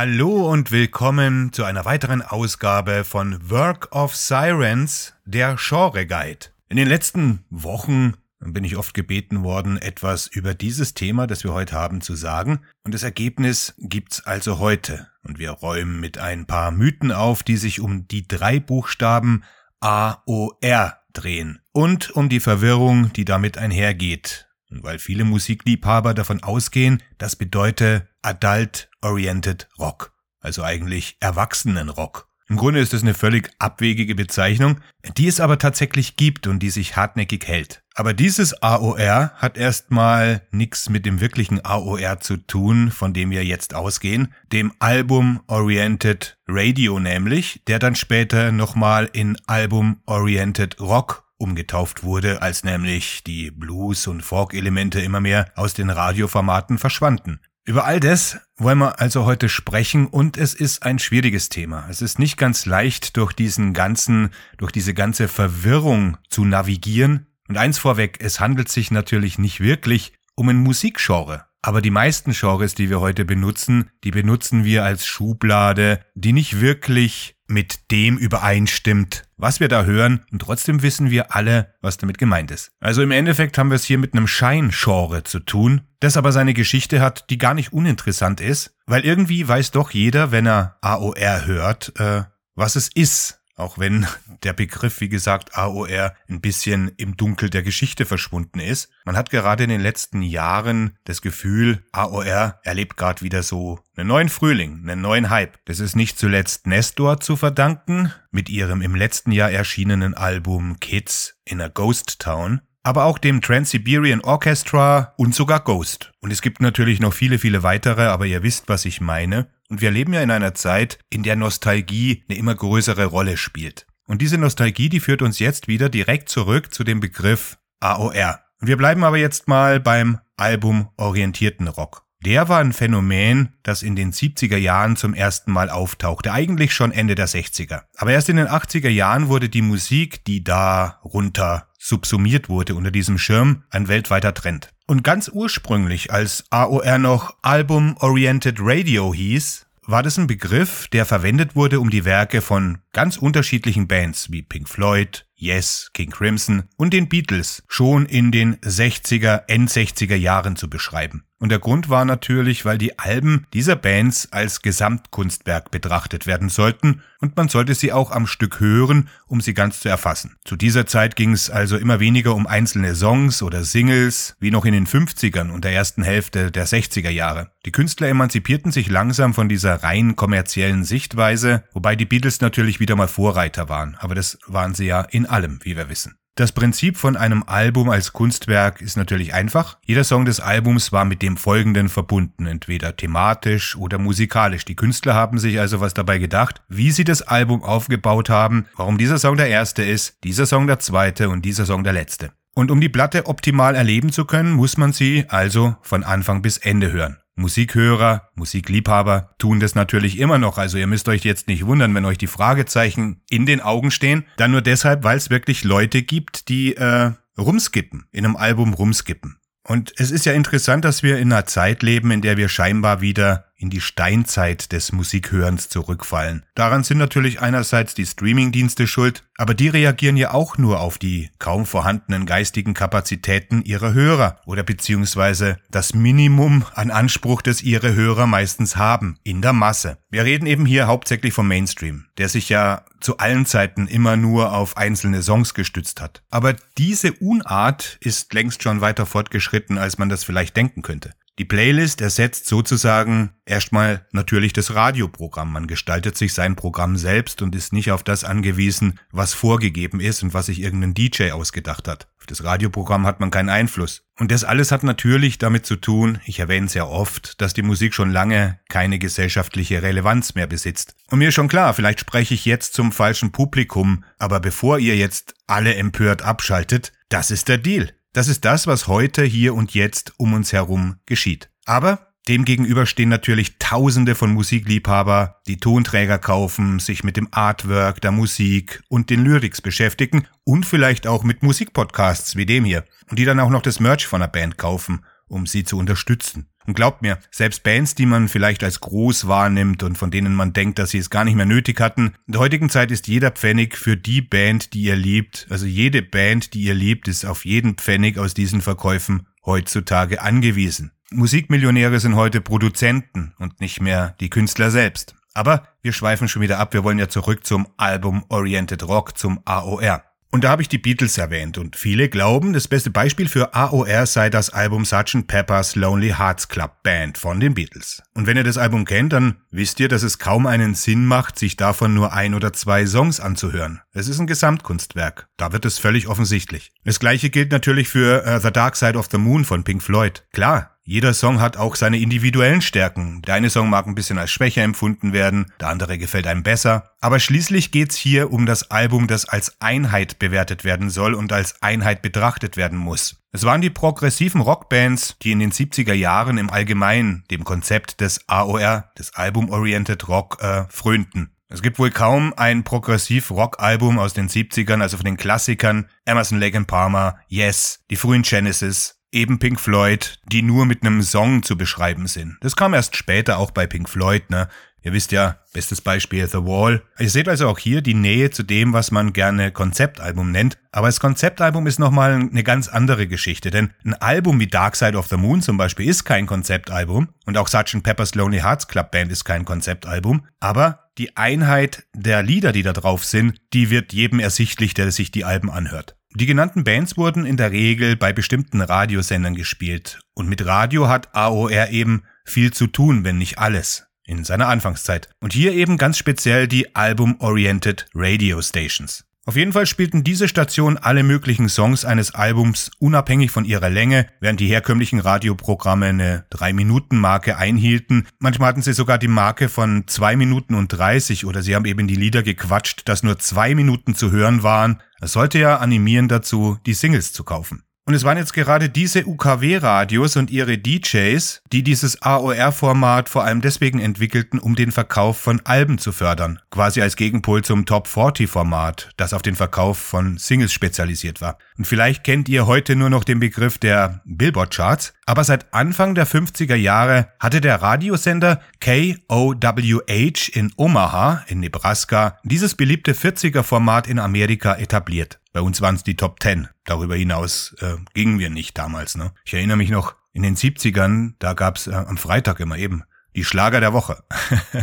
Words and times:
Hallo 0.00 0.48
und 0.48 0.70
willkommen 0.70 1.52
zu 1.52 1.64
einer 1.64 1.84
weiteren 1.84 2.22
Ausgabe 2.22 3.02
von 3.02 3.50
Work 3.50 3.90
of 3.90 4.14
Sirens, 4.14 5.14
der 5.24 5.56
Genre 5.58 6.06
Guide. 6.06 6.46
In 6.68 6.76
den 6.76 6.86
letzten 6.86 7.44
Wochen 7.50 8.14
bin 8.38 8.62
ich 8.62 8.76
oft 8.76 8.94
gebeten 8.94 9.42
worden, 9.42 9.76
etwas 9.76 10.28
über 10.28 10.54
dieses 10.54 10.94
Thema, 10.94 11.26
das 11.26 11.42
wir 11.42 11.52
heute 11.52 11.74
haben, 11.74 12.00
zu 12.00 12.14
sagen. 12.14 12.60
Und 12.84 12.94
das 12.94 13.02
Ergebnis 13.02 13.74
gibt's 13.76 14.24
also 14.24 14.60
heute. 14.60 15.08
Und 15.24 15.40
wir 15.40 15.50
räumen 15.50 15.98
mit 15.98 16.16
ein 16.16 16.46
paar 16.46 16.70
Mythen 16.70 17.10
auf, 17.10 17.42
die 17.42 17.56
sich 17.56 17.80
um 17.80 18.06
die 18.06 18.28
drei 18.28 18.60
Buchstaben 18.60 19.42
A, 19.80 20.18
O, 20.26 20.52
R 20.60 21.00
drehen. 21.12 21.58
Und 21.72 22.12
um 22.12 22.28
die 22.28 22.38
Verwirrung, 22.38 23.12
die 23.14 23.24
damit 23.24 23.58
einhergeht. 23.58 24.48
Und 24.70 24.84
weil 24.84 25.00
viele 25.00 25.24
Musikliebhaber 25.24 26.14
davon 26.14 26.40
ausgehen, 26.44 27.02
das 27.16 27.34
bedeutet 27.34 28.06
Adult 28.22 28.87
Oriented 29.02 29.68
Rock. 29.78 30.12
Also 30.40 30.62
eigentlich 30.62 31.16
Erwachsenenrock. 31.20 32.28
Im 32.50 32.56
Grunde 32.56 32.80
ist 32.80 32.94
es 32.94 33.02
eine 33.02 33.12
völlig 33.12 33.50
abwegige 33.58 34.14
Bezeichnung, 34.14 34.80
die 35.18 35.26
es 35.26 35.38
aber 35.38 35.58
tatsächlich 35.58 36.16
gibt 36.16 36.46
und 36.46 36.60
die 36.60 36.70
sich 36.70 36.96
hartnäckig 36.96 37.46
hält. 37.46 37.82
Aber 37.94 38.14
dieses 38.14 38.62
AOR 38.62 39.32
hat 39.34 39.58
erstmal 39.58 40.40
nichts 40.50 40.88
mit 40.88 41.04
dem 41.04 41.20
wirklichen 41.20 41.62
AOR 41.62 42.20
zu 42.20 42.38
tun, 42.38 42.90
von 42.90 43.12
dem 43.12 43.30
wir 43.30 43.44
jetzt 43.44 43.74
ausgehen, 43.74 44.32
dem 44.50 44.72
Album 44.78 45.42
Oriented 45.46 46.38
Radio 46.48 46.98
nämlich, 46.98 47.62
der 47.66 47.78
dann 47.78 47.96
später 47.96 48.50
nochmal 48.50 49.10
in 49.12 49.36
Album 49.46 50.00
Oriented 50.06 50.80
Rock 50.80 51.28
umgetauft 51.36 52.02
wurde, 52.02 52.40
als 52.40 52.64
nämlich 52.64 53.22
die 53.24 53.50
Blues- 53.50 54.06
und 54.06 54.22
Folk-Elemente 54.22 55.00
immer 55.00 55.20
mehr 55.20 55.52
aus 55.54 55.74
den 55.74 55.90
Radioformaten 55.90 56.78
verschwanden. 56.78 57.40
Über 57.68 57.84
all 57.84 58.00
das 58.00 58.40
wollen 58.56 58.78
wir 58.78 58.98
also 58.98 59.26
heute 59.26 59.50
sprechen 59.50 60.06
und 60.06 60.38
es 60.38 60.54
ist 60.54 60.84
ein 60.84 60.98
schwieriges 60.98 61.50
Thema. 61.50 61.86
Es 61.90 62.00
ist 62.00 62.18
nicht 62.18 62.38
ganz 62.38 62.64
leicht 62.64 63.18
durch 63.18 63.34
diesen 63.34 63.74
ganzen, 63.74 64.30
durch 64.56 64.72
diese 64.72 64.94
ganze 64.94 65.28
Verwirrung 65.28 66.16
zu 66.30 66.46
navigieren. 66.46 67.26
Und 67.46 67.58
eins 67.58 67.76
vorweg, 67.76 68.20
es 68.22 68.40
handelt 68.40 68.70
sich 68.70 68.90
natürlich 68.90 69.38
nicht 69.38 69.60
wirklich 69.60 70.14
um 70.34 70.48
ein 70.48 70.56
Musikgenre. 70.56 71.44
Aber 71.60 71.82
die 71.82 71.90
meisten 71.90 72.32
Genres, 72.32 72.74
die 72.74 72.88
wir 72.88 73.00
heute 73.00 73.26
benutzen, 73.26 73.90
die 74.02 74.12
benutzen 74.12 74.64
wir 74.64 74.84
als 74.84 75.06
Schublade, 75.06 76.00
die 76.14 76.32
nicht 76.32 76.62
wirklich 76.62 77.36
mit 77.48 77.90
dem 77.90 78.16
übereinstimmt, 78.16 79.24
was 79.38 79.60
wir 79.60 79.68
da 79.68 79.84
hören, 79.84 80.24
und 80.30 80.42
trotzdem 80.42 80.82
wissen 80.82 81.10
wir 81.10 81.34
alle, 81.34 81.74
was 81.80 81.96
damit 81.96 82.18
gemeint 82.18 82.50
ist. 82.50 82.72
Also 82.80 83.02
im 83.02 83.10
Endeffekt 83.10 83.56
haben 83.56 83.70
wir 83.70 83.76
es 83.76 83.84
hier 83.84 83.98
mit 83.98 84.12
einem 84.12 84.26
Scheingenre 84.26 85.24
zu 85.24 85.40
tun, 85.40 85.82
das 86.00 86.16
aber 86.16 86.32
seine 86.32 86.54
Geschichte 86.54 87.00
hat, 87.00 87.30
die 87.30 87.38
gar 87.38 87.54
nicht 87.54 87.72
uninteressant 87.72 88.40
ist, 88.40 88.76
weil 88.86 89.04
irgendwie 89.04 89.46
weiß 89.46 89.70
doch 89.70 89.90
jeder, 89.90 90.30
wenn 90.32 90.46
er 90.46 90.76
AOR 90.82 91.46
hört, 91.46 91.98
äh, 91.98 92.24
was 92.54 92.76
es 92.76 92.90
ist. 92.94 93.37
Auch 93.58 93.76
wenn 93.76 94.06
der 94.44 94.52
Begriff, 94.52 95.00
wie 95.00 95.08
gesagt, 95.08 95.58
AOR 95.58 96.14
ein 96.28 96.40
bisschen 96.40 96.92
im 96.96 97.16
Dunkel 97.16 97.50
der 97.50 97.64
Geschichte 97.64 98.06
verschwunden 98.06 98.60
ist. 98.60 98.88
Man 99.04 99.16
hat 99.16 99.30
gerade 99.30 99.64
in 99.64 99.68
den 99.68 99.80
letzten 99.80 100.22
Jahren 100.22 100.96
das 101.02 101.22
Gefühl, 101.22 101.82
AOR 101.90 102.60
erlebt 102.62 102.96
gerade 102.96 103.20
wieder 103.20 103.42
so 103.42 103.80
einen 103.96 104.06
neuen 104.06 104.28
Frühling, 104.28 104.82
einen 104.82 105.00
neuen 105.00 105.28
Hype. 105.28 105.58
Das 105.64 105.80
ist 105.80 105.96
nicht 105.96 106.20
zuletzt 106.20 106.68
Nestor 106.68 107.18
zu 107.18 107.34
verdanken, 107.34 108.12
mit 108.30 108.48
ihrem 108.48 108.80
im 108.80 108.94
letzten 108.94 109.32
Jahr 109.32 109.50
erschienenen 109.50 110.14
Album 110.14 110.78
Kids 110.78 111.34
in 111.44 111.60
a 111.60 111.66
Ghost 111.66 112.20
Town 112.20 112.60
aber 112.82 113.04
auch 113.04 113.18
dem 113.18 113.40
Trans-Siberian 113.40 114.20
Orchestra 114.20 115.14
und 115.16 115.34
sogar 115.34 115.60
Ghost. 115.60 116.12
Und 116.20 116.30
es 116.30 116.42
gibt 116.42 116.60
natürlich 116.60 117.00
noch 117.00 117.12
viele, 117.12 117.38
viele 117.38 117.62
weitere, 117.62 118.02
aber 118.02 118.26
ihr 118.26 118.42
wisst, 118.42 118.68
was 118.68 118.84
ich 118.84 119.00
meine. 119.00 119.48
Und 119.68 119.80
wir 119.80 119.90
leben 119.90 120.14
ja 120.14 120.22
in 120.22 120.30
einer 120.30 120.54
Zeit, 120.54 120.98
in 121.10 121.22
der 121.22 121.36
Nostalgie 121.36 122.24
eine 122.28 122.38
immer 122.38 122.54
größere 122.54 123.06
Rolle 123.06 123.36
spielt. 123.36 123.86
Und 124.06 124.22
diese 124.22 124.38
Nostalgie, 124.38 124.88
die 124.88 125.00
führt 125.00 125.20
uns 125.20 125.38
jetzt 125.38 125.68
wieder 125.68 125.90
direkt 125.90 126.30
zurück 126.30 126.72
zu 126.72 126.82
dem 126.82 127.00
Begriff 127.00 127.58
AOR. 127.80 128.40
Und 128.60 128.68
wir 128.68 128.76
bleiben 128.76 129.04
aber 129.04 129.18
jetzt 129.18 129.48
mal 129.48 129.80
beim 129.80 130.18
albumorientierten 130.36 131.68
Rock. 131.68 132.08
Der 132.24 132.48
war 132.48 132.58
ein 132.58 132.72
Phänomen, 132.72 133.54
das 133.62 133.84
in 133.84 133.94
den 133.94 134.12
70er 134.12 134.56
Jahren 134.56 134.96
zum 134.96 135.14
ersten 135.14 135.52
Mal 135.52 135.70
auftauchte, 135.70 136.32
eigentlich 136.32 136.74
schon 136.74 136.90
Ende 136.90 137.14
der 137.14 137.28
60er. 137.28 137.82
Aber 137.96 138.10
erst 138.10 138.28
in 138.28 138.36
den 138.36 138.48
80er 138.48 138.88
Jahren 138.88 139.28
wurde 139.28 139.48
die 139.48 139.62
Musik, 139.62 140.24
die 140.24 140.42
da 140.42 141.00
runter 141.04 141.67
subsumiert 141.78 142.48
wurde 142.48 142.74
unter 142.74 142.90
diesem 142.90 143.18
Schirm, 143.18 143.64
ein 143.70 143.88
weltweiter 143.88 144.34
Trend. 144.34 144.70
Und 144.86 145.04
ganz 145.04 145.28
ursprünglich, 145.32 146.12
als 146.12 146.44
AOR 146.50 146.98
noch 146.98 147.36
Album 147.42 147.96
Oriented 148.00 148.56
Radio 148.58 149.14
hieß, 149.14 149.66
war 149.88 150.02
das 150.02 150.18
ein 150.18 150.26
Begriff, 150.26 150.86
der 150.88 151.06
verwendet 151.06 151.56
wurde, 151.56 151.80
um 151.80 151.88
die 151.88 152.04
Werke 152.04 152.42
von 152.42 152.78
ganz 152.92 153.16
unterschiedlichen 153.16 153.88
Bands 153.88 154.30
wie 154.30 154.42
Pink 154.42 154.68
Floyd, 154.68 155.24
Yes, 155.34 155.90
King 155.94 156.10
Crimson 156.10 156.64
und 156.76 156.92
den 156.92 157.08
Beatles 157.08 157.62
schon 157.68 158.04
in 158.04 158.30
den 158.30 158.56
60er, 158.56 159.44
End 159.46 159.70
60er 159.70 160.16
Jahren 160.16 160.56
zu 160.56 160.68
beschreiben. 160.68 161.24
Und 161.40 161.50
der 161.50 161.60
Grund 161.60 161.88
war 161.88 162.04
natürlich, 162.04 162.64
weil 162.64 162.78
die 162.78 162.98
Alben 162.98 163.46
dieser 163.52 163.76
Bands 163.76 164.32
als 164.32 164.60
Gesamtkunstwerk 164.60 165.70
betrachtet 165.70 166.26
werden 166.26 166.48
sollten 166.48 167.02
und 167.20 167.36
man 167.36 167.48
sollte 167.48 167.74
sie 167.74 167.92
auch 167.92 168.10
am 168.10 168.26
Stück 168.26 168.58
hören, 168.58 169.08
um 169.26 169.40
sie 169.40 169.54
ganz 169.54 169.80
zu 169.80 169.88
erfassen. 169.88 170.36
Zu 170.44 170.56
dieser 170.56 170.86
Zeit 170.86 171.14
ging 171.14 171.32
es 171.32 171.48
also 171.48 171.76
immer 171.76 172.00
weniger 172.00 172.34
um 172.34 172.48
einzelne 172.48 172.94
Songs 172.96 173.40
oder 173.42 173.62
Singles, 173.62 174.36
wie 174.40 174.50
noch 174.50 174.64
in 174.64 174.72
den 174.72 174.86
50ern 174.86 175.50
und 175.50 175.64
der 175.64 175.72
ersten 175.72 176.02
Hälfte 176.02 176.50
der 176.50 176.66
60er 176.66 177.10
Jahre. 177.10 177.52
Die 177.64 177.72
Künstler 177.72 178.08
emanzipierten 178.08 178.72
sich 178.72 178.88
langsam 178.88 179.32
von 179.32 179.48
dieser 179.48 179.82
rein 179.84 180.16
kommerziellen 180.16 180.84
Sichtweise, 180.84 181.62
wobei 181.72 181.94
die 181.94 182.06
Beatles 182.06 182.40
natürlich 182.40 182.80
wieder 182.80 182.96
mal 182.96 183.08
Vorreiter 183.08 183.68
waren, 183.68 183.96
aber 184.00 184.16
das 184.16 184.38
waren 184.46 184.74
sie 184.74 184.86
ja 184.86 185.02
in 185.02 185.26
allem, 185.26 185.60
wie 185.62 185.76
wir 185.76 185.88
wissen. 185.88 186.17
Das 186.38 186.52
Prinzip 186.52 186.96
von 186.96 187.16
einem 187.16 187.42
Album 187.48 187.90
als 187.90 188.12
Kunstwerk 188.12 188.80
ist 188.80 188.96
natürlich 188.96 189.34
einfach. 189.34 189.76
Jeder 189.84 190.04
Song 190.04 190.24
des 190.24 190.38
Albums 190.38 190.92
war 190.92 191.04
mit 191.04 191.20
dem 191.20 191.36
folgenden 191.36 191.88
verbunden, 191.88 192.46
entweder 192.46 192.96
thematisch 192.96 193.74
oder 193.74 193.98
musikalisch. 193.98 194.64
Die 194.64 194.76
Künstler 194.76 195.14
haben 195.14 195.40
sich 195.40 195.58
also 195.58 195.80
was 195.80 195.94
dabei 195.94 196.18
gedacht, 196.18 196.62
wie 196.68 196.92
sie 196.92 197.02
das 197.02 197.22
Album 197.22 197.64
aufgebaut 197.64 198.30
haben, 198.30 198.66
warum 198.76 198.98
dieser 198.98 199.18
Song 199.18 199.36
der 199.36 199.48
erste 199.48 199.82
ist, 199.82 200.22
dieser 200.22 200.46
Song 200.46 200.68
der 200.68 200.78
zweite 200.78 201.28
und 201.28 201.44
dieser 201.44 201.66
Song 201.66 201.82
der 201.82 201.92
letzte. 201.92 202.30
Und 202.54 202.70
um 202.70 202.80
die 202.80 202.88
Platte 202.88 203.26
optimal 203.26 203.74
erleben 203.74 204.12
zu 204.12 204.24
können, 204.24 204.52
muss 204.52 204.76
man 204.76 204.92
sie 204.92 205.24
also 205.28 205.74
von 205.82 206.04
Anfang 206.04 206.40
bis 206.40 206.56
Ende 206.56 206.92
hören. 206.92 207.16
Musikhörer, 207.38 208.28
Musikliebhaber 208.34 209.34
tun 209.38 209.60
das 209.60 209.74
natürlich 209.74 210.18
immer 210.18 210.38
noch. 210.38 210.58
Also 210.58 210.76
ihr 210.76 210.86
müsst 210.86 211.08
euch 211.08 211.22
jetzt 211.24 211.46
nicht 211.46 211.66
wundern, 211.66 211.94
wenn 211.94 212.04
euch 212.04 212.18
die 212.18 212.26
Fragezeichen 212.26 213.22
in 213.30 213.46
den 213.46 213.60
Augen 213.60 213.90
stehen. 213.90 214.26
Dann 214.36 214.50
nur 214.50 214.60
deshalb, 214.60 215.04
weil 215.04 215.16
es 215.16 215.30
wirklich 215.30 215.64
Leute 215.64 216.02
gibt, 216.02 216.48
die 216.48 216.76
äh, 216.76 217.12
rumskippen, 217.38 218.06
in 218.10 218.24
einem 218.24 218.36
Album 218.36 218.74
rumskippen. 218.74 219.38
Und 219.62 219.92
es 219.98 220.10
ist 220.10 220.26
ja 220.26 220.32
interessant, 220.32 220.84
dass 220.84 221.02
wir 221.02 221.18
in 221.18 221.32
einer 221.32 221.46
Zeit 221.46 221.82
leben, 221.82 222.10
in 222.10 222.22
der 222.22 222.36
wir 222.36 222.48
scheinbar 222.48 223.00
wieder 223.00 223.47
in 223.58 223.70
die 223.70 223.80
Steinzeit 223.80 224.72
des 224.72 224.92
Musikhörens 224.92 225.68
zurückfallen. 225.68 226.44
Daran 226.54 226.84
sind 226.84 226.98
natürlich 226.98 227.40
einerseits 227.40 227.94
die 227.94 228.06
Streamingdienste 228.06 228.86
schuld, 228.86 229.24
aber 229.36 229.54
die 229.54 229.68
reagieren 229.68 230.16
ja 230.16 230.32
auch 230.32 230.58
nur 230.58 230.80
auf 230.80 230.98
die 230.98 231.30
kaum 231.38 231.66
vorhandenen 231.66 232.24
geistigen 232.24 232.72
Kapazitäten 232.72 233.62
ihrer 233.62 233.92
Hörer 233.92 234.40
oder 234.46 234.62
beziehungsweise 234.62 235.58
das 235.70 235.92
Minimum 235.92 236.64
an 236.74 236.90
Anspruch, 236.90 237.42
das 237.42 237.62
ihre 237.62 237.94
Hörer 237.94 238.26
meistens 238.26 238.76
haben, 238.76 239.18
in 239.24 239.42
der 239.42 239.52
Masse. 239.52 239.98
Wir 240.08 240.24
reden 240.24 240.46
eben 240.46 240.64
hier 240.64 240.86
hauptsächlich 240.86 241.34
vom 241.34 241.48
Mainstream, 241.48 242.06
der 242.16 242.28
sich 242.28 242.48
ja 242.48 242.84
zu 243.00 243.18
allen 243.18 243.46
Zeiten 243.46 243.86
immer 243.86 244.16
nur 244.16 244.52
auf 244.52 244.76
einzelne 244.76 245.22
Songs 245.22 245.54
gestützt 245.54 246.00
hat. 246.00 246.22
Aber 246.30 246.54
diese 246.76 247.12
Unart 247.12 247.98
ist 248.00 248.32
längst 248.34 248.62
schon 248.62 248.80
weiter 248.80 249.06
fortgeschritten, 249.06 249.78
als 249.78 249.98
man 249.98 250.08
das 250.08 250.24
vielleicht 250.24 250.56
denken 250.56 250.82
könnte. 250.82 251.14
Die 251.38 251.44
Playlist 251.44 252.00
ersetzt 252.00 252.46
sozusagen 252.46 253.30
erstmal 253.46 254.04
natürlich 254.10 254.52
das 254.52 254.74
Radioprogramm. 254.74 255.52
Man 255.52 255.68
gestaltet 255.68 256.18
sich 256.18 256.34
sein 256.34 256.56
Programm 256.56 256.96
selbst 256.96 257.42
und 257.42 257.54
ist 257.54 257.72
nicht 257.72 257.92
auf 257.92 258.02
das 258.02 258.24
angewiesen, 258.24 258.98
was 259.12 259.34
vorgegeben 259.34 260.00
ist 260.00 260.24
und 260.24 260.34
was 260.34 260.46
sich 260.46 260.60
irgendein 260.60 260.94
DJ 260.94 261.30
ausgedacht 261.30 261.86
hat. 261.86 262.08
Auf 262.18 262.26
das 262.26 262.42
Radioprogramm 262.42 263.06
hat 263.06 263.20
man 263.20 263.30
keinen 263.30 263.50
Einfluss. 263.50 264.02
Und 264.18 264.32
das 264.32 264.42
alles 264.42 264.72
hat 264.72 264.82
natürlich 264.82 265.38
damit 265.38 265.64
zu 265.64 265.76
tun, 265.76 266.18
ich 266.26 266.40
erwähne 266.40 266.66
es 266.66 266.74
ja 266.74 266.84
oft, 266.84 267.40
dass 267.40 267.54
die 267.54 267.62
Musik 267.62 267.94
schon 267.94 268.10
lange 268.10 268.58
keine 268.68 268.98
gesellschaftliche 268.98 269.80
Relevanz 269.80 270.34
mehr 270.34 270.48
besitzt. 270.48 270.96
Und 271.08 271.20
mir 271.20 271.28
ist 271.28 271.34
schon 271.34 271.46
klar, 271.46 271.72
vielleicht 271.72 272.00
spreche 272.00 272.34
ich 272.34 272.46
jetzt 272.46 272.74
zum 272.74 272.90
falschen 272.90 273.30
Publikum, 273.30 274.02
aber 274.18 274.40
bevor 274.40 274.80
ihr 274.80 274.96
jetzt 274.96 275.36
alle 275.46 275.76
empört 275.76 276.22
abschaltet, 276.22 276.92
das 277.08 277.30
ist 277.30 277.46
der 277.46 277.58
Deal. 277.58 277.92
Das 278.18 278.26
ist 278.26 278.44
das, 278.44 278.66
was 278.66 278.88
heute, 278.88 279.22
hier 279.22 279.54
und 279.54 279.74
jetzt 279.74 280.12
um 280.16 280.32
uns 280.32 280.52
herum 280.52 280.96
geschieht. 281.06 281.50
Aber 281.66 282.08
Demgegenüber 282.26 282.84
stehen 282.84 283.10
natürlich 283.10 283.58
Tausende 283.60 284.16
von 284.16 284.34
Musikliebhaber, 284.34 285.40
die 285.46 285.58
Tonträger 285.58 286.18
kaufen, 286.18 286.80
sich 286.80 287.04
mit 287.04 287.16
dem 287.16 287.28
Artwork, 287.30 288.00
der 288.00 288.10
Musik 288.10 288.82
und 288.88 289.08
den 289.08 289.22
Lyrics 289.22 289.62
beschäftigen 289.62 290.26
und 290.42 290.66
vielleicht 290.66 291.06
auch 291.06 291.22
mit 291.22 291.44
Musikpodcasts 291.44 292.34
wie 292.34 292.44
dem 292.44 292.64
hier 292.64 292.84
und 293.08 293.20
die 293.20 293.24
dann 293.24 293.38
auch 293.38 293.50
noch 293.50 293.62
das 293.62 293.78
Merch 293.78 294.08
von 294.08 294.20
der 294.20 294.26
Band 294.26 294.58
kaufen, 294.58 295.04
um 295.28 295.46
sie 295.46 295.62
zu 295.62 295.78
unterstützen. 295.78 296.48
Und 296.68 296.74
glaubt 296.74 297.00
mir, 297.00 297.18
selbst 297.30 297.62
Bands, 297.62 297.94
die 297.94 298.04
man 298.04 298.28
vielleicht 298.28 298.62
als 298.62 298.80
groß 298.80 299.26
wahrnimmt 299.26 299.82
und 299.82 299.96
von 299.96 300.10
denen 300.10 300.34
man 300.34 300.52
denkt, 300.52 300.78
dass 300.78 300.90
sie 300.90 300.98
es 300.98 301.08
gar 301.08 301.24
nicht 301.24 301.34
mehr 301.34 301.46
nötig 301.46 301.80
hatten, 301.80 302.12
in 302.26 302.32
der 302.32 302.42
heutigen 302.42 302.68
Zeit 302.68 302.90
ist 302.90 303.08
jeder 303.08 303.30
Pfennig 303.30 303.74
für 303.74 303.96
die 303.96 304.20
Band, 304.20 304.74
die 304.74 304.82
ihr 304.82 304.94
liebt, 304.94 305.46
also 305.48 305.64
jede 305.64 306.02
Band, 306.02 306.52
die 306.52 306.64
ihr 306.64 306.74
liebt, 306.74 307.08
ist 307.08 307.24
auf 307.24 307.46
jeden 307.46 307.76
Pfennig 307.76 308.18
aus 308.18 308.34
diesen 308.34 308.60
Verkäufen 308.60 309.26
heutzutage 309.46 310.20
angewiesen. 310.20 310.92
Musikmillionäre 311.10 312.00
sind 312.00 312.16
heute 312.16 312.42
Produzenten 312.42 313.32
und 313.38 313.62
nicht 313.62 313.80
mehr 313.80 314.14
die 314.20 314.28
Künstler 314.28 314.70
selbst. 314.70 315.14
Aber 315.32 315.68
wir 315.80 315.94
schweifen 315.94 316.28
schon 316.28 316.42
wieder 316.42 316.58
ab, 316.58 316.74
wir 316.74 316.84
wollen 316.84 316.98
ja 316.98 317.08
zurück 317.08 317.46
zum 317.46 317.66
Album 317.78 318.26
Oriented 318.28 318.86
Rock, 318.86 319.16
zum 319.16 319.40
AOR. 319.46 320.02
Und 320.30 320.44
da 320.44 320.50
habe 320.50 320.60
ich 320.60 320.68
die 320.68 320.78
Beatles 320.78 321.16
erwähnt 321.16 321.56
und 321.56 321.74
viele 321.74 322.10
glauben, 322.10 322.52
das 322.52 322.68
beste 322.68 322.90
Beispiel 322.90 323.28
für 323.28 323.54
AOR 323.54 324.04
sei 324.04 324.28
das 324.28 324.50
Album 324.50 324.84
Sgt. 324.84 325.26
Pepper's 325.26 325.74
Lonely 325.74 326.10
Hearts 326.18 326.48
Club 326.48 326.82
Band 326.82 327.16
von 327.16 327.40
den 327.40 327.54
Beatles. 327.54 328.02
Und 328.12 328.26
wenn 328.26 328.36
ihr 328.36 328.44
das 328.44 328.58
Album 328.58 328.84
kennt, 328.84 329.14
dann 329.14 329.36
wisst 329.50 329.80
ihr, 329.80 329.88
dass 329.88 330.02
es 330.02 330.18
kaum 330.18 330.46
einen 330.46 330.74
Sinn 330.74 331.06
macht, 331.06 331.38
sich 331.38 331.56
davon 331.56 331.94
nur 331.94 332.12
ein 332.12 332.34
oder 332.34 332.52
zwei 332.52 332.84
Songs 332.86 333.20
anzuhören. 333.20 333.80
Es 333.92 334.06
ist 334.06 334.20
ein 334.20 334.26
Gesamtkunstwerk. 334.26 335.28
Da 335.38 335.52
wird 335.52 335.64
es 335.64 335.78
völlig 335.78 336.08
offensichtlich. 336.08 336.72
Das 336.84 337.00
gleiche 337.00 337.30
gilt 337.30 337.50
natürlich 337.50 337.88
für 337.88 338.24
uh, 338.26 338.38
The 338.38 338.52
Dark 338.52 338.76
Side 338.76 338.98
of 338.98 339.08
the 339.10 339.18
Moon 339.18 339.46
von 339.46 339.64
Pink 339.64 339.82
Floyd. 339.82 340.24
Klar, 340.32 340.77
jeder 340.88 341.12
Song 341.12 341.38
hat 341.38 341.58
auch 341.58 341.76
seine 341.76 341.98
individuellen 341.98 342.62
Stärken. 342.62 343.20
Der 343.20 343.34
eine 343.34 343.50
Song 343.50 343.68
mag 343.68 343.86
ein 343.86 343.94
bisschen 343.94 344.16
als 344.16 344.30
schwächer 344.30 344.62
empfunden 344.62 345.12
werden, 345.12 345.52
der 345.60 345.68
andere 345.68 345.98
gefällt 345.98 346.26
einem 346.26 346.42
besser. 346.42 346.92
Aber 347.02 347.20
schließlich 347.20 347.72
geht's 347.72 347.94
hier 347.94 348.32
um 348.32 348.46
das 348.46 348.70
Album, 348.70 349.06
das 349.06 349.26
als 349.26 349.60
Einheit 349.60 350.18
bewertet 350.18 350.64
werden 350.64 350.88
soll 350.88 351.12
und 351.12 351.30
als 351.30 351.60
Einheit 351.60 352.00
betrachtet 352.00 352.56
werden 352.56 352.78
muss. 352.78 353.16
Es 353.32 353.44
waren 353.44 353.60
die 353.60 353.68
progressiven 353.68 354.40
Rockbands, 354.40 355.16
die 355.20 355.32
in 355.32 355.40
den 355.40 355.52
70er 355.52 355.92
Jahren 355.92 356.38
im 356.38 356.48
Allgemeinen 356.48 357.22
dem 357.30 357.44
Konzept 357.44 358.00
des 358.00 358.26
AOR, 358.26 358.90
des 358.98 359.14
Album 359.14 359.50
Oriented 359.50 360.08
Rock, 360.08 360.38
äh, 360.40 360.64
frönten. 360.70 361.32
Es 361.50 361.60
gibt 361.60 361.78
wohl 361.78 361.90
kaum 361.90 362.32
ein 362.38 362.64
Progressiv-Rock-Album 362.64 363.98
aus 363.98 364.14
den 364.14 364.28
70ern, 364.28 364.80
also 364.80 364.96
von 364.96 365.04
den 365.04 365.18
Klassikern 365.18 365.90
Emerson, 366.06 366.40
Lake 366.40 366.62
Palmer, 366.64 367.18
Yes, 367.28 367.84
die 367.90 367.96
frühen 367.96 368.22
Genesis, 368.22 368.97
eben 369.12 369.38
Pink 369.38 369.60
Floyd, 369.60 370.18
die 370.30 370.42
nur 370.42 370.66
mit 370.66 370.82
einem 370.82 371.02
Song 371.02 371.42
zu 371.42 371.56
beschreiben 371.56 372.06
sind. 372.06 372.36
Das 372.40 372.56
kam 372.56 372.74
erst 372.74 372.96
später 372.96 373.38
auch 373.38 373.50
bei 373.50 373.66
Pink 373.66 373.88
Floyd, 373.88 374.30
ne? 374.30 374.48
Ihr 374.80 374.92
wisst 374.92 375.10
ja, 375.10 375.38
bestes 375.52 375.80
Beispiel 375.80 376.26
The 376.28 376.38
Wall. 376.38 376.82
Ihr 376.98 377.10
seht 377.10 377.28
also 377.28 377.48
auch 377.48 377.58
hier 377.58 377.82
die 377.82 377.94
Nähe 377.94 378.30
zu 378.30 378.44
dem, 378.44 378.72
was 378.72 378.92
man 378.92 379.12
gerne 379.12 379.50
Konzeptalbum 379.50 380.30
nennt. 380.30 380.56
Aber 380.70 380.86
das 380.86 381.00
Konzeptalbum 381.00 381.66
ist 381.66 381.80
nochmal 381.80 382.14
eine 382.14 382.44
ganz 382.44 382.68
andere 382.68 383.08
Geschichte, 383.08 383.50
denn 383.50 383.74
ein 383.84 383.94
Album 383.94 384.38
wie 384.38 384.46
Dark 384.46 384.76
Side 384.76 384.96
of 384.96 385.08
the 385.08 385.16
Moon 385.16 385.42
zum 385.42 385.56
Beispiel 385.56 385.88
ist 385.88 386.04
kein 386.04 386.26
Konzeptalbum 386.26 387.08
und 387.26 387.36
auch 387.36 387.48
Sgt. 387.48 387.82
Pepper's 387.82 388.14
Lonely 388.14 388.38
Hearts 388.38 388.68
Club 388.68 388.92
Band 388.92 389.10
ist 389.10 389.24
kein 389.24 389.44
Konzeptalbum. 389.44 390.24
Aber 390.38 390.84
die 390.96 391.16
Einheit 391.16 391.84
der 391.92 392.22
Lieder, 392.22 392.52
die 392.52 392.62
da 392.62 392.72
drauf 392.72 393.04
sind, 393.04 393.36
die 393.52 393.70
wird 393.70 393.92
jedem 393.92 394.20
ersichtlich, 394.20 394.74
der 394.74 394.90
sich 394.92 395.10
die 395.10 395.24
Alben 395.24 395.50
anhört. 395.50 395.97
Die 396.14 396.26
genannten 396.26 396.64
Bands 396.64 396.96
wurden 396.96 397.26
in 397.26 397.36
der 397.36 397.52
Regel 397.52 397.96
bei 397.96 398.12
bestimmten 398.12 398.60
Radiosendern 398.60 399.34
gespielt. 399.34 400.00
Und 400.14 400.28
mit 400.28 400.44
Radio 400.44 400.88
hat 400.88 401.14
AOR 401.14 401.68
eben 401.68 402.02
viel 402.24 402.52
zu 402.52 402.66
tun, 402.66 403.04
wenn 403.04 403.18
nicht 403.18 403.38
alles, 403.38 403.86
in 404.04 404.24
seiner 404.24 404.48
Anfangszeit. 404.48 405.08
Und 405.20 405.32
hier 405.32 405.52
eben 405.52 405.76
ganz 405.76 405.98
speziell 405.98 406.48
die 406.48 406.74
Album-Oriented 406.74 407.86
Radio 407.94 408.40
Stations. 408.40 409.07
Auf 409.28 409.36
jeden 409.36 409.52
Fall 409.52 409.66
spielten 409.66 410.04
diese 410.04 410.26
Stationen 410.26 410.78
alle 410.78 411.02
möglichen 411.02 411.50
Songs 411.50 411.84
eines 411.84 412.14
Albums 412.14 412.70
unabhängig 412.78 413.30
von 413.30 413.44
ihrer 413.44 413.68
Länge, 413.68 414.06
während 414.20 414.40
die 414.40 414.46
herkömmlichen 414.46 415.00
Radioprogramme 415.00 415.84
eine 415.84 416.24
3-Minuten-Marke 416.32 417.36
einhielten. 417.36 418.06
Manchmal 418.20 418.48
hatten 418.48 418.62
sie 418.62 418.72
sogar 418.72 418.96
die 418.96 419.06
Marke 419.06 419.50
von 419.50 419.86
2 419.86 420.16
Minuten 420.16 420.54
und 420.54 420.68
30 420.68 421.26
oder 421.26 421.42
sie 421.42 421.54
haben 421.54 421.66
eben 421.66 421.86
die 421.86 421.94
Lieder 421.94 422.22
gequatscht, 422.22 422.88
dass 422.88 423.02
nur 423.02 423.18
2 423.18 423.54
Minuten 423.54 423.94
zu 423.94 424.10
hören 424.12 424.42
waren. 424.42 424.80
Es 424.98 425.12
sollte 425.12 425.38
ja 425.38 425.58
animieren 425.58 426.08
dazu, 426.08 426.56
die 426.64 426.72
Singles 426.72 427.12
zu 427.12 427.22
kaufen. 427.22 427.64
Und 427.88 427.94
es 427.94 428.04
waren 428.04 428.18
jetzt 428.18 428.34
gerade 428.34 428.68
diese 428.68 429.06
UKW-Radios 429.06 430.16
und 430.16 430.30
ihre 430.30 430.58
DJs, 430.58 431.40
die 431.50 431.62
dieses 431.62 432.02
AOR-Format 432.02 433.08
vor 433.08 433.24
allem 433.24 433.40
deswegen 433.40 433.80
entwickelten, 433.80 434.38
um 434.38 434.54
den 434.54 434.72
Verkauf 434.72 435.16
von 435.16 435.40
Alben 435.44 435.78
zu 435.78 435.92
fördern. 435.92 436.38
Quasi 436.50 436.82
als 436.82 436.96
Gegenpol 436.96 437.42
zum 437.44 437.64
Top 437.64 437.86
40-Format, 437.86 438.90
das 438.98 439.14
auf 439.14 439.22
den 439.22 439.36
Verkauf 439.36 439.78
von 439.78 440.18
Singles 440.18 440.52
spezialisiert 440.52 441.22
war. 441.22 441.38
Und 441.56 441.64
vielleicht 441.64 442.04
kennt 442.04 442.28
ihr 442.28 442.46
heute 442.46 442.76
nur 442.76 442.90
noch 442.90 443.04
den 443.04 443.20
Begriff 443.20 443.56
der 443.56 444.02
Billboard-Charts, 444.04 444.92
aber 445.06 445.24
seit 445.24 445.54
Anfang 445.54 445.94
der 445.94 446.06
50er 446.06 446.56
Jahre 446.56 447.08
hatte 447.18 447.40
der 447.40 447.62
Radiosender 447.62 448.42
KOWH 448.60 450.28
in 450.34 450.52
Omaha 450.58 451.24
in 451.28 451.40
Nebraska 451.40 452.18
dieses 452.22 452.54
beliebte 452.54 452.92
40er-Format 452.92 453.86
in 453.86 453.98
Amerika 453.98 454.56
etabliert. 454.56 455.18
Bei 455.32 455.40
uns 455.40 455.60
waren 455.60 455.74
es 455.74 455.82
die 455.82 455.96
Top 455.96 456.22
10. 456.22 456.48
Darüber 456.64 456.96
hinaus 456.96 457.54
äh, 457.60 457.76
gingen 457.94 458.18
wir 458.18 458.30
nicht 458.30 458.56
damals. 458.56 458.96
Ne? 458.96 459.12
Ich 459.24 459.34
erinnere 459.34 459.56
mich 459.56 459.70
noch, 459.70 459.94
in 460.12 460.22
den 460.22 460.36
70ern, 460.36 461.14
da 461.18 461.34
gab's 461.34 461.66
äh, 461.66 461.74
am 461.74 461.96
Freitag 461.96 462.40
immer 462.40 462.56
eben 462.56 462.82
die 463.14 463.24
Schlager 463.24 463.60
der 463.60 463.72
Woche. 463.72 464.02